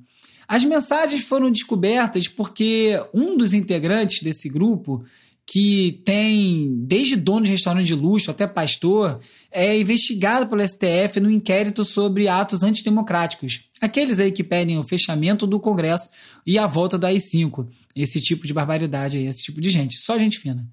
As 0.48 0.64
mensagens 0.64 1.24
foram 1.24 1.50
descobertas 1.50 2.28
porque 2.28 3.02
um 3.14 3.36
dos 3.36 3.56
integrantes 3.56 4.22
desse 4.22 4.48
grupo 4.48 5.04
que 5.52 6.02
tem 6.06 6.74
desde 6.86 7.18
dono 7.18 7.44
de 7.44 7.52
restaurante 7.52 7.86
de 7.86 7.94
luxo 7.94 8.32
até 8.32 8.48
pastor, 8.48 9.20
é 9.52 9.78
investigado 9.78 10.48
pelo 10.48 10.66
STF 10.66 11.20
no 11.20 11.30
inquérito 11.30 11.84
sobre 11.84 12.30
atos 12.30 12.64
antidemocráticos. 12.64 13.60
Aqueles 13.82 14.22
aí 14.22 14.32
que 14.32 14.46
pedem 14.46 14.80
o 14.80 14.84
fechamento 14.84 15.46
do 15.46 15.60
Congresso 15.60 16.08
e 16.48 16.58
a 16.58 16.66
volta 16.66 16.98
do 16.98 17.06
AI-5. 17.06 17.68
Esse 17.94 18.22
tipo 18.22 18.48
de 18.48 18.54
barbaridade 18.54 19.18
aí, 19.18 19.26
esse 19.26 19.44
tipo 19.44 19.60
de 19.60 19.70
gente. 19.70 19.98
Só 19.98 20.18
gente 20.18 20.40
fina. 20.40 20.66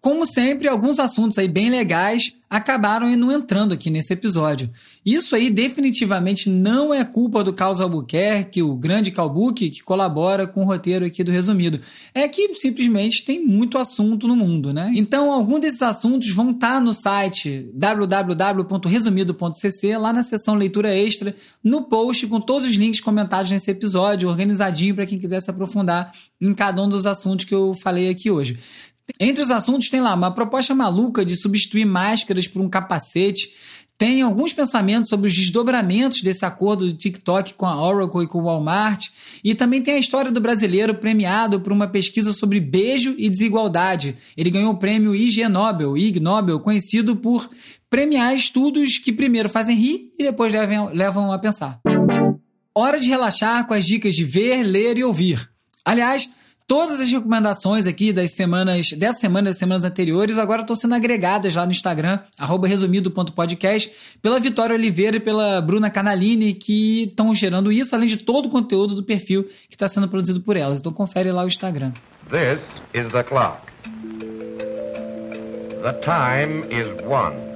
Como 0.00 0.24
sempre, 0.24 0.68
alguns 0.68 1.00
assuntos 1.00 1.36
aí 1.38 1.48
bem 1.48 1.70
legais 1.70 2.32
acabaram 2.48 3.10
não 3.16 3.30
entrando 3.30 3.74
aqui 3.74 3.90
nesse 3.90 4.10
episódio. 4.12 4.70
Isso 5.04 5.34
aí 5.34 5.50
definitivamente 5.50 6.48
não 6.48 6.94
é 6.94 7.04
culpa 7.04 7.44
do 7.44 7.52
Carlos 7.52 7.80
Albuquerque, 7.80 8.62
o 8.62 8.74
grande 8.74 9.10
Calbuque, 9.10 9.68
que 9.70 9.82
colabora 9.82 10.46
com 10.46 10.62
o 10.62 10.64
roteiro 10.64 11.04
aqui 11.04 11.24
do 11.24 11.32
Resumido. 11.32 11.80
É 12.14 12.28
que 12.28 12.54
simplesmente 12.54 13.24
tem 13.24 13.44
muito 13.44 13.76
assunto 13.76 14.28
no 14.28 14.36
mundo, 14.36 14.72
né? 14.72 14.92
Então, 14.94 15.32
alguns 15.32 15.60
desses 15.60 15.82
assuntos 15.82 16.30
vão 16.30 16.52
estar 16.52 16.74
tá 16.74 16.80
no 16.80 16.94
site 16.94 17.68
www.resumido.cc, 17.74 19.98
lá 19.98 20.12
na 20.12 20.22
seção 20.22 20.54
leitura 20.54 20.94
extra, 20.94 21.34
no 21.62 21.82
post 21.82 22.26
com 22.28 22.40
todos 22.40 22.68
os 22.68 22.74
links 22.74 23.00
comentados 23.00 23.50
nesse 23.50 23.70
episódio, 23.70 24.28
organizadinho 24.28 24.94
para 24.94 25.06
quem 25.06 25.18
quiser 25.18 25.40
se 25.40 25.50
aprofundar 25.50 26.12
em 26.40 26.54
cada 26.54 26.80
um 26.82 26.88
dos 26.88 27.04
assuntos 27.04 27.44
que 27.44 27.54
eu 27.54 27.74
falei 27.74 28.08
aqui 28.08 28.30
hoje. 28.30 28.58
Entre 29.18 29.42
os 29.42 29.50
assuntos 29.50 29.88
tem 29.88 30.00
lá 30.00 30.14
uma 30.14 30.30
proposta 30.30 30.74
maluca 30.74 31.24
de 31.24 31.36
substituir 31.36 31.84
máscaras 31.84 32.46
por 32.46 32.60
um 32.60 32.68
capacete. 32.68 33.50
Tem 33.96 34.22
alguns 34.22 34.52
pensamentos 34.52 35.08
sobre 35.08 35.26
os 35.26 35.34
desdobramentos 35.34 36.22
desse 36.22 36.44
acordo 36.44 36.86
do 36.86 36.96
TikTok 36.96 37.54
com 37.54 37.66
a 37.66 37.84
Oracle 37.84 38.22
e 38.22 38.26
com 38.28 38.38
o 38.38 38.44
Walmart. 38.44 39.08
E 39.42 39.56
também 39.56 39.82
tem 39.82 39.94
a 39.94 39.98
história 39.98 40.30
do 40.30 40.40
brasileiro 40.40 40.94
premiado 40.94 41.60
por 41.60 41.72
uma 41.72 41.88
pesquisa 41.88 42.32
sobre 42.32 42.60
beijo 42.60 43.14
e 43.18 43.28
desigualdade. 43.28 44.16
Ele 44.36 44.50
ganhou 44.50 44.72
o 44.72 44.76
prêmio 44.76 45.16
IG 45.16 45.48
Nobel, 45.48 45.98
Ig 45.98 46.20
Nobel, 46.20 46.60
conhecido 46.60 47.16
por 47.16 47.50
premiar 47.90 48.36
estudos 48.36 48.98
que 48.98 49.12
primeiro 49.12 49.48
fazem 49.48 49.76
rir 49.76 50.12
e 50.16 50.22
depois 50.24 50.52
levam, 50.52 50.90
levam 50.92 51.32
a 51.32 51.38
pensar. 51.38 51.80
Hora 52.72 53.00
de 53.00 53.08
relaxar 53.08 53.66
com 53.66 53.74
as 53.74 53.84
dicas 53.84 54.14
de 54.14 54.24
ver, 54.24 54.62
ler 54.62 54.96
e 54.96 55.02
ouvir. 55.02 55.50
Aliás, 55.84 56.30
todas 56.68 57.00
as 57.00 57.10
recomendações 57.10 57.86
aqui 57.86 58.12
das 58.12 58.32
semanas, 58.32 58.90
dessa 58.90 59.20
semana 59.20 59.48
das 59.48 59.58
semanas 59.58 59.84
anteriores, 59.84 60.36
agora 60.36 60.60
estão 60.60 60.76
sendo 60.76 60.94
agregadas 60.94 61.56
lá 61.56 61.64
no 61.64 61.72
Instagram, 61.72 62.20
resumido.podcast, 62.66 63.90
pela 64.20 64.38
Vitória 64.38 64.76
Oliveira 64.76 65.16
e 65.16 65.20
pela 65.20 65.62
Bruna 65.62 65.88
Canalini, 65.88 66.52
que 66.52 67.04
estão 67.04 67.34
gerando 67.34 67.72
isso, 67.72 67.94
além 67.96 68.06
de 68.06 68.18
todo 68.18 68.46
o 68.46 68.50
conteúdo 68.50 68.94
do 68.94 69.02
perfil 69.02 69.44
que 69.68 69.74
está 69.74 69.88
sendo 69.88 70.08
produzido 70.08 70.42
por 70.42 70.56
elas. 70.58 70.78
Então 70.78 70.92
confere 70.92 71.32
lá 71.32 71.42
o 71.42 71.48
Instagram. 71.48 71.92
This 72.30 72.60
is 72.92 73.10
the 73.12 73.24
clock. 73.24 73.62
The 75.82 75.94
time 76.02 76.66
is 76.70 76.88
one. 77.08 77.47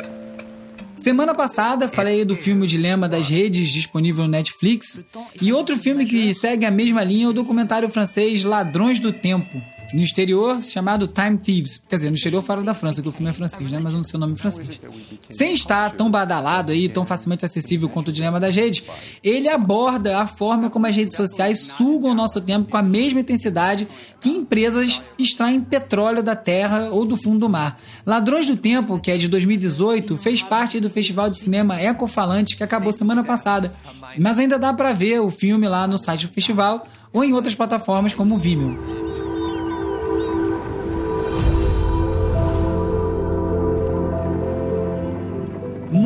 Semana 1.02 1.34
passada 1.34 1.88
falei 1.88 2.24
do 2.24 2.36
filme 2.36 2.64
Dilema 2.64 3.08
das 3.08 3.28
Redes, 3.28 3.70
disponível 3.70 4.22
no 4.22 4.30
Netflix, 4.30 5.02
e 5.40 5.52
outro 5.52 5.76
filme 5.76 6.06
que 6.06 6.32
segue 6.32 6.64
a 6.64 6.70
mesma 6.70 7.02
linha 7.02 7.26
é 7.26 7.28
o 7.28 7.32
documentário 7.32 7.88
francês 7.88 8.44
Ladrões 8.44 9.00
do 9.00 9.12
Tempo, 9.12 9.60
no 9.92 10.02
exterior 10.02 10.62
chamado 10.62 11.06
Time 11.06 11.36
Thieves. 11.38 11.82
Quer 11.88 11.96
dizer, 11.96 12.08
no 12.08 12.16
exterior 12.16 12.42
fora 12.42 12.62
da 12.62 12.74
França, 12.74 13.02
que 13.02 13.08
o 13.08 13.12
filme 13.12 13.30
é 13.30 13.32
francês, 13.32 13.70
né? 13.70 13.78
Mas 13.82 13.94
não 13.94 14.02
sei 14.02 14.16
o 14.16 14.20
nome 14.20 14.36
francês. 14.36 14.80
Sem 15.28 15.52
estar 15.52 15.90
tão 15.90 16.10
badalado 16.10 16.72
aí, 16.72 16.88
tão 16.88 17.04
facilmente 17.04 17.44
acessível 17.44 17.88
quanto 17.88 18.08
o 18.08 18.12
Dilema 18.12 18.40
das 18.40 18.54
Redes, 18.54 18.82
ele 19.22 19.48
aborda 19.48 20.18
a 20.18 20.26
forma 20.26 20.70
como 20.70 20.86
as 20.86 20.96
redes 20.96 21.14
sociais 21.14 21.60
sugam 21.60 22.10
o 22.10 22.14
nosso 22.14 22.40
tempo 22.40 22.70
com 22.70 22.76
a 22.76 22.82
mesma 22.82 23.20
intensidade 23.20 23.86
que 24.20 24.30
empresas 24.30 25.02
extraem 25.18 25.60
petróleo 25.60 26.22
da 26.22 26.36
terra 26.36 26.88
ou 26.90 27.04
do 27.04 27.16
fundo 27.16 27.40
do 27.40 27.48
mar. 27.48 27.78
Ladrões 28.06 28.46
do 28.46 28.56
Tempo, 28.56 28.98
que 28.98 29.10
é 29.10 29.16
de 29.16 29.28
2018, 29.28 30.16
fez 30.16 30.42
parte 30.42 30.78
do 30.78 30.88
Festival 30.88 31.28
de 31.28 31.38
Cinema 31.38 31.80
Ecofalante 31.80 32.56
que 32.56 32.62
acabou 32.62 32.92
semana 32.92 33.24
passada. 33.24 33.72
Mas 34.18 34.38
ainda 34.38 34.58
dá 34.58 34.72
para 34.72 34.92
ver 34.92 35.20
o 35.20 35.30
filme 35.30 35.66
lá 35.68 35.86
no 35.86 35.98
site 35.98 36.26
do 36.26 36.32
festival 36.32 36.86
ou 37.12 37.24
em 37.24 37.32
outras 37.32 37.54
plataformas 37.54 38.14
como 38.14 38.34
o 38.34 38.38
Vimeo. 38.38 39.11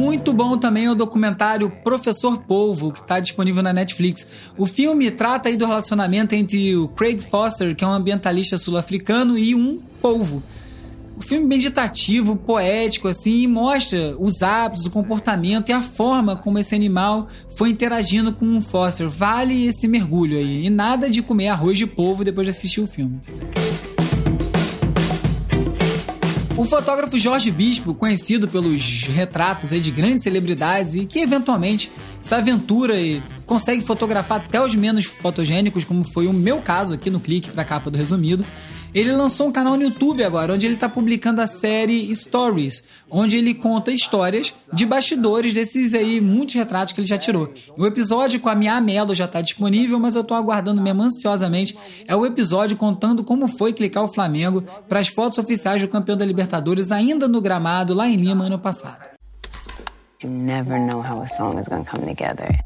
Muito 0.06 0.32
bom 0.32 0.56
também 0.56 0.88
o 0.88 0.94
documentário 0.94 1.68
Professor 1.82 2.38
Polvo, 2.38 2.92
que 2.92 3.00
está 3.00 3.18
disponível 3.18 3.60
na 3.60 3.72
Netflix. 3.72 4.24
O 4.56 4.64
filme 4.64 5.10
trata 5.10 5.48
aí 5.48 5.56
do 5.56 5.66
relacionamento 5.66 6.32
entre 6.32 6.76
o 6.76 6.86
Craig 6.86 7.20
Foster, 7.20 7.74
que 7.74 7.82
é 7.82 7.86
um 7.88 7.90
ambientalista 7.90 8.56
sul-africano, 8.56 9.36
e 9.36 9.52
um 9.52 9.80
polvo. 10.00 10.44
O 11.16 11.26
filme 11.26 11.44
meditativo, 11.44 12.36
poético, 12.36 13.08
assim, 13.08 13.48
mostra 13.48 14.16
os 14.16 14.44
hábitos, 14.44 14.86
o 14.86 14.90
comportamento 14.90 15.70
e 15.70 15.72
a 15.72 15.82
forma 15.82 16.36
como 16.36 16.60
esse 16.60 16.72
animal 16.72 17.26
foi 17.56 17.70
interagindo 17.70 18.32
com 18.32 18.56
o 18.56 18.60
Foster. 18.60 19.10
Vale 19.10 19.66
esse 19.66 19.88
mergulho 19.88 20.38
aí. 20.38 20.66
E 20.66 20.70
nada 20.70 21.10
de 21.10 21.20
comer 21.20 21.48
arroz 21.48 21.76
de 21.76 21.84
polvo 21.84 22.22
depois 22.22 22.46
de 22.46 22.52
assistir 22.52 22.80
o 22.80 22.86
filme. 22.86 23.20
Fotógrafo 26.66 27.18
Jorge 27.18 27.50
Bispo, 27.50 27.94
conhecido 27.94 28.48
pelos 28.48 29.05
retratos 29.05 29.70
de 29.70 29.90
grandes 29.90 30.22
celebridades 30.22 30.94
e 30.94 31.07
que 31.07 31.20
eventualmente 31.20 31.90
se 32.20 32.35
aventura 32.35 33.00
e 33.00 33.22
consegue 33.44 33.85
fotografar 33.85 34.40
até 34.40 34.62
os 34.62 34.74
menos 34.74 35.05
fotogênicos, 35.05 35.85
como 35.85 36.05
foi 36.05 36.26
o 36.26 36.33
meu 36.33 36.59
caso 36.59 36.94
aqui 36.94 37.11
no 37.11 37.20
clique 37.20 37.50
para 37.50 37.62
a 37.62 37.64
capa 37.64 37.90
do 37.90 37.96
resumido, 37.96 38.44
ele 38.94 39.12
lançou 39.12 39.49
um 39.49 39.53
canal 39.53 39.77
no 39.77 39.83
YouTube 39.83 40.25
agora, 40.25 40.53
onde 40.53 40.66
ele 40.66 40.75
está 40.75 40.88
publicando 40.88 41.40
a 41.40 41.46
série 41.46 42.14
Stories, 42.14 42.83
onde 43.11 43.37
ele 43.37 43.55
conta 43.55 43.92
histórias 43.92 44.55
de 44.72 44.87
bastidores 44.87 45.55
desses 45.55 45.94
aí 45.94 46.20
muitos 46.20 46.55
retratos 46.55 46.92
que 46.92 47.01
ele 47.01 47.09
já 47.09 47.18
tirou. 47.18 47.53
O 47.77 47.87
episódio 47.87 48.40
com 48.40 48.49
a 48.49 48.55
Mia 48.55 48.81
Mello 48.81 49.14
já 49.14 49.27
está 49.27 49.40
disponível, 49.40 49.99
mas 49.99 50.14
eu 50.14 50.22
estou 50.22 50.37
aguardando 50.37 50.81
mesmo 50.83 51.03
ansiosamente. 51.03 51.77
É 52.07 52.16
o 52.16 52.25
episódio 52.25 52.77
contando 52.77 53.22
como 53.22 53.46
foi 53.46 53.72
clicar 53.72 54.05
o 54.05 54.09
Flamengo 54.09 54.64
para 54.88 55.01
as 55.01 55.09
fotos 55.09 55.38
oficiais 55.38 55.83
do 55.83 55.88
campeão 55.88 56.16
da 56.16 56.25
Libertadores 56.25 56.92
ainda 56.92 57.29
no 57.29 57.40
gramado 57.40 57.94
lá 57.94 58.09
em 58.09 58.16
Lima 58.16 58.44
ano 58.44 58.59
passado. 58.59 59.09
You 60.22 60.31
never 60.31 60.79
know 60.79 61.03
how 61.03 61.20
a 61.20 61.27
song 61.27 61.61
is 61.61 61.68
come 61.68 62.07
together. 62.07 62.59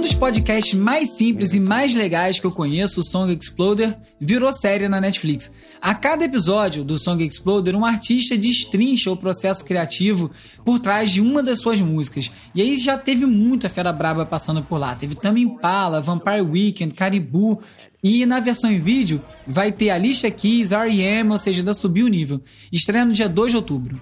Um 0.00 0.02
dos 0.02 0.14
podcasts 0.14 0.72
mais 0.72 1.18
simples 1.18 1.52
e 1.52 1.60
mais 1.60 1.94
legais 1.94 2.40
que 2.40 2.46
eu 2.46 2.50
conheço, 2.50 3.00
o 3.00 3.04
Song 3.04 3.30
Exploder, 3.38 3.94
virou 4.18 4.50
série 4.50 4.88
na 4.88 4.98
Netflix. 4.98 5.52
A 5.78 5.92
cada 5.92 6.24
episódio 6.24 6.82
do 6.82 6.96
Song 6.96 7.22
Exploder, 7.22 7.76
um 7.76 7.84
artista 7.84 8.34
destrincha 8.34 9.10
o 9.10 9.16
processo 9.16 9.62
criativo 9.62 10.30
por 10.64 10.78
trás 10.78 11.10
de 11.10 11.20
uma 11.20 11.42
das 11.42 11.58
suas 11.58 11.82
músicas. 11.82 12.32
E 12.54 12.62
aí 12.62 12.78
já 12.78 12.96
teve 12.96 13.26
muita 13.26 13.68
fera 13.68 13.92
braba 13.92 14.24
passando 14.24 14.62
por 14.62 14.78
lá. 14.78 14.94
Teve 14.94 15.14
Tame 15.14 15.42
Impala, 15.42 16.00
Vampire 16.00 16.40
Weekend, 16.40 16.94
Caribou, 16.94 17.60
e 18.02 18.24
na 18.24 18.40
versão 18.40 18.72
em 18.72 18.80
vídeo 18.80 19.20
vai 19.46 19.70
ter 19.70 19.90
Alicia 19.90 20.30
Keys, 20.30 20.72
R.E.M., 20.72 21.30
ou 21.30 21.36
seja, 21.36 21.62
da 21.62 21.74
subiu 21.74 22.06
o 22.06 22.08
nível. 22.08 22.40
Estreia 22.72 23.04
no 23.04 23.12
dia 23.12 23.28
2 23.28 23.52
de 23.52 23.56
outubro. 23.58 24.00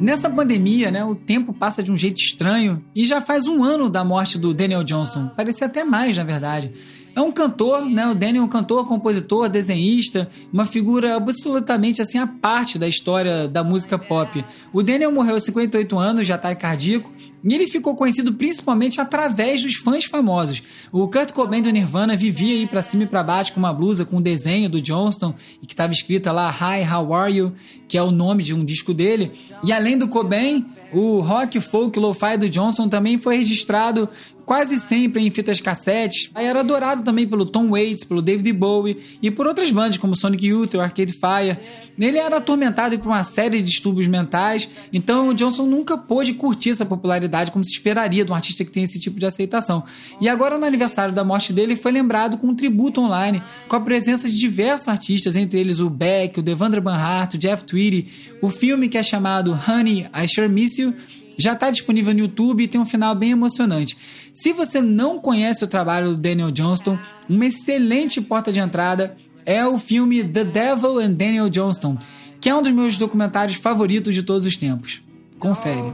Nessa 0.00 0.30
pandemia, 0.30 0.92
né, 0.92 1.04
o 1.04 1.16
tempo 1.16 1.52
passa 1.52 1.82
de 1.82 1.90
um 1.90 1.96
jeito 1.96 2.18
estranho 2.18 2.84
e 2.94 3.04
já 3.04 3.20
faz 3.20 3.48
um 3.48 3.64
ano 3.64 3.90
da 3.90 4.04
morte 4.04 4.38
do 4.38 4.54
Daniel 4.54 4.84
Johnston. 4.84 5.28
Parecia 5.36 5.66
até 5.66 5.82
mais, 5.82 6.16
na 6.16 6.22
verdade. 6.22 6.72
É 7.16 7.20
um 7.20 7.32
cantor, 7.32 7.84
né? 7.84 8.06
O 8.06 8.14
Daniel 8.14 8.42
é 8.42 8.46
um 8.46 8.48
cantor, 8.48 8.86
compositor, 8.86 9.48
desenhista, 9.48 10.30
uma 10.52 10.64
figura 10.64 11.16
absolutamente 11.16 12.00
assim 12.00 12.16
à 12.16 12.28
parte 12.28 12.78
da 12.78 12.86
história 12.86 13.48
da 13.48 13.64
música 13.64 13.98
pop. 13.98 14.44
O 14.72 14.84
Daniel 14.84 15.10
morreu 15.10 15.34
aos 15.34 15.42
58 15.42 15.98
anos, 15.98 16.28
já 16.28 16.36
está 16.36 16.54
cardíaco, 16.54 17.10
e 17.44 17.54
ele 17.54 17.66
ficou 17.66 17.94
conhecido 17.94 18.32
principalmente 18.32 19.00
através 19.00 19.62
dos 19.62 19.76
fãs 19.76 20.04
famosos. 20.04 20.62
O 20.90 21.08
Kurt 21.08 21.32
Cobain 21.32 21.62
do 21.62 21.70
Nirvana 21.70 22.16
vivia 22.16 22.54
aí 22.54 22.66
para 22.66 22.82
cima 22.82 23.04
e 23.04 23.06
para 23.06 23.22
baixo 23.22 23.52
com 23.52 23.58
uma 23.58 23.72
blusa 23.72 24.04
com 24.04 24.16
um 24.16 24.22
desenho 24.22 24.68
do 24.68 24.80
Johnston 24.80 25.34
e 25.62 25.66
que 25.66 25.72
estava 25.72 25.92
escrita 25.92 26.32
lá 26.32 26.50
Hi, 26.50 26.82
how 26.82 27.14
are 27.14 27.34
you? 27.34 27.52
que 27.88 27.96
é 27.96 28.02
o 28.02 28.10
nome 28.10 28.42
de 28.42 28.52
um 28.54 28.64
disco 28.64 28.92
dele. 28.92 29.32
E 29.64 29.72
além 29.72 29.96
do 29.96 30.06
Cobain, 30.06 30.66
o 30.92 31.20
rock 31.20 31.60
folk 31.60 31.98
lo-fi 31.98 32.36
do 32.36 32.48
Johnson 32.48 32.88
também 32.88 33.18
foi 33.18 33.38
registrado 33.38 34.08
quase 34.44 34.78
sempre 34.78 35.26
em 35.26 35.30
fitas 35.30 35.60
cassetes. 35.60 36.30
Aí 36.34 36.46
era 36.46 36.60
adorado 36.60 37.02
também 37.02 37.26
pelo 37.26 37.44
Tom 37.44 37.70
Waits, 37.70 38.04
pelo 38.04 38.22
David 38.22 38.50
Bowie 38.52 38.96
e 39.20 39.30
por 39.30 39.46
outras 39.46 39.70
bandas 39.70 39.98
como 39.98 40.16
Sonic 40.16 40.46
Youth 40.46 40.74
ou 40.74 40.80
Arcade 40.80 41.12
Fire. 41.12 41.58
Ele 41.98 42.16
era 42.16 42.36
atormentado 42.36 42.98
por 42.98 43.08
uma 43.08 43.22
série 43.24 43.58
de 43.58 43.64
distúrbios 43.64 44.06
mentais, 44.06 44.68
então 44.92 45.28
o 45.30 45.66
nunca 45.66 45.98
pôde 45.98 46.32
curtir 46.32 46.70
essa 46.70 46.86
popularidade 47.28 47.50
como 47.50 47.64
se 47.64 47.72
esperaria 47.72 48.24
de 48.24 48.32
um 48.32 48.34
artista 48.34 48.64
que 48.64 48.70
tem 48.70 48.82
esse 48.82 48.98
tipo 48.98 49.20
de 49.20 49.26
aceitação. 49.26 49.84
E 50.20 50.28
agora 50.28 50.58
no 50.58 50.64
aniversário 50.64 51.14
da 51.14 51.22
morte 51.22 51.52
dele 51.52 51.76
foi 51.76 51.92
lembrado 51.92 52.38
com 52.38 52.48
um 52.48 52.54
tributo 52.54 53.00
online, 53.00 53.42
com 53.68 53.76
a 53.76 53.80
presença 53.80 54.28
de 54.28 54.36
diversos 54.36 54.88
artistas, 54.88 55.36
entre 55.36 55.60
eles 55.60 55.78
o 55.78 55.90
Beck, 55.90 56.38
o 56.38 56.42
Devandra 56.42 56.80
Banhart, 56.80 57.34
o 57.34 57.38
Jeff 57.38 57.64
Tweedy. 57.64 58.08
O 58.42 58.48
filme 58.48 58.88
que 58.88 58.98
é 58.98 59.02
chamado 59.02 59.58
Honey, 59.68 60.08
I 60.14 60.26
Sure 60.26 60.48
Miss 60.48 60.78
You 60.78 60.94
já 61.36 61.52
está 61.52 61.70
disponível 61.70 62.12
no 62.12 62.20
YouTube 62.20 62.64
e 62.64 62.68
tem 62.68 62.80
um 62.80 62.86
final 62.86 63.14
bem 63.14 63.30
emocionante. 63.30 63.96
Se 64.32 64.52
você 64.52 64.80
não 64.80 65.20
conhece 65.20 65.62
o 65.62 65.68
trabalho 65.68 66.10
do 66.10 66.16
Daniel 66.16 66.50
Johnston, 66.50 66.98
uma 67.28 67.46
excelente 67.46 68.20
porta 68.20 68.50
de 68.50 68.58
entrada 68.58 69.16
é 69.46 69.64
o 69.64 69.78
filme 69.78 70.24
The 70.24 70.44
Devil 70.44 70.98
and 70.98 71.12
Daniel 71.12 71.48
Johnston, 71.48 71.96
que 72.40 72.48
é 72.48 72.54
um 72.54 72.60
dos 72.60 72.72
meus 72.72 72.98
documentários 72.98 73.56
favoritos 73.56 74.14
de 74.14 74.22
todos 74.22 74.46
os 74.46 74.56
tempos. 74.56 75.00
Confere. 75.38 75.92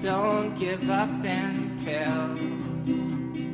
Don't 0.00 0.58
give 0.58 0.90
up 0.90 1.24
until 1.24 2.36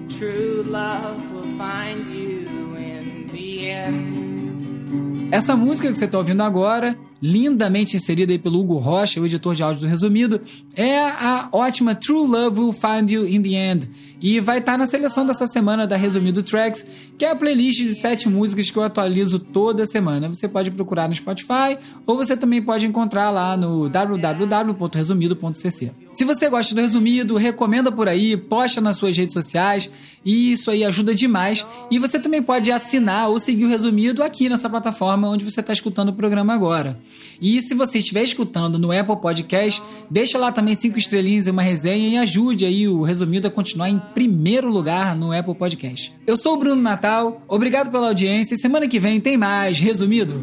true 0.08 0.64
love 0.66 1.30
will 1.30 1.58
find 1.58 2.06
you 2.06 2.74
in 2.76 3.26
the 3.30 3.70
end. 3.70 5.28
Essa 5.30 5.54
música 5.54 5.88
que 5.92 5.98
você 5.98 6.06
está 6.06 6.16
ouvindo 6.18 6.42
agora, 6.42 6.96
lindamente 7.20 7.96
inserida 7.96 8.32
aí 8.32 8.38
pelo 8.38 8.60
Hugo 8.60 8.78
Rocha, 8.78 9.20
o 9.20 9.26
editor 9.26 9.54
de 9.54 9.62
áudio 9.62 9.82
do 9.82 9.86
Resumido, 9.86 10.40
é 10.74 10.98
a 10.98 11.50
ótima 11.52 11.94
True 11.94 12.26
Love 12.26 12.60
Will 12.60 12.72
Find 12.72 13.10
You 13.10 13.28
in 13.28 13.42
the 13.42 13.50
End. 13.50 13.90
E 14.20 14.40
vai 14.40 14.58
estar 14.58 14.72
tá 14.72 14.78
na 14.78 14.86
seleção 14.86 15.24
dessa 15.24 15.46
semana 15.46 15.86
da 15.86 15.96
Resumido 15.96 16.42
Tracks, 16.42 16.84
que 17.16 17.24
é 17.24 17.30
a 17.30 17.36
playlist 17.36 17.80
de 17.80 17.94
sete 17.94 18.28
músicas 18.28 18.68
que 18.70 18.76
eu 18.76 18.82
atualizo 18.82 19.38
toda 19.38 19.86
semana. 19.86 20.28
Você 20.28 20.48
pode 20.48 20.72
procurar 20.72 21.08
no 21.08 21.14
Spotify 21.14 21.78
ou 22.04 22.16
você 22.16 22.36
também 22.36 22.60
pode 22.60 22.84
encontrar 22.84 23.30
lá 23.30 23.56
no 23.56 23.88
www.resumido.cc. 23.88 25.92
Se 26.10 26.24
você 26.24 26.50
gosta 26.50 26.74
do 26.74 26.80
resumido, 26.80 27.36
recomenda 27.36 27.92
por 27.92 28.08
aí, 28.08 28.36
posta 28.36 28.80
nas 28.80 28.96
suas 28.96 29.16
redes 29.16 29.34
sociais 29.34 29.88
e 30.24 30.50
isso 30.52 30.70
aí 30.70 30.84
ajuda 30.84 31.14
demais. 31.14 31.66
E 31.90 31.98
você 31.98 32.18
também 32.18 32.42
pode 32.42 32.72
assinar 32.72 33.28
ou 33.28 33.38
seguir 33.38 33.66
o 33.66 33.68
resumido 33.68 34.22
aqui 34.22 34.48
nessa 34.48 34.68
plataforma 34.68 35.28
onde 35.28 35.44
você 35.44 35.60
está 35.60 35.72
escutando 35.72 36.08
o 36.08 36.12
programa 36.12 36.54
agora. 36.54 36.98
E 37.40 37.60
se 37.62 37.74
você 37.74 37.98
estiver 37.98 38.24
escutando 38.24 38.78
no 38.78 38.90
Apple 38.90 39.20
Podcast, 39.20 39.82
deixa 40.10 40.38
lá 40.38 40.50
também 40.50 40.74
cinco 40.74 40.98
estrelinhas 40.98 41.46
e 41.46 41.50
uma 41.50 41.62
resenha 41.62 42.08
e 42.08 42.16
ajude 42.16 42.64
aí 42.64 42.88
o 42.88 43.02
resumido 43.02 43.46
a 43.46 43.50
continuar 43.50 43.88
em 43.88 43.98
primeiro 43.98 44.68
lugar 44.68 45.14
no 45.16 45.32
Apple 45.32 45.54
Podcast. 45.54 46.12
Eu 46.26 46.36
sou 46.36 46.54
o 46.54 46.56
Bruno 46.56 46.82
Natal, 46.82 47.42
obrigado 47.46 47.90
pela 47.90 48.08
audiência 48.08 48.54
e 48.54 48.58
semana 48.58 48.88
que 48.88 48.98
vem 48.98 49.20
tem 49.20 49.36
mais 49.36 49.78
resumido. 49.78 50.34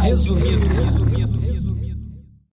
Resumido. 0.00 0.66
resumido. 0.66 1.67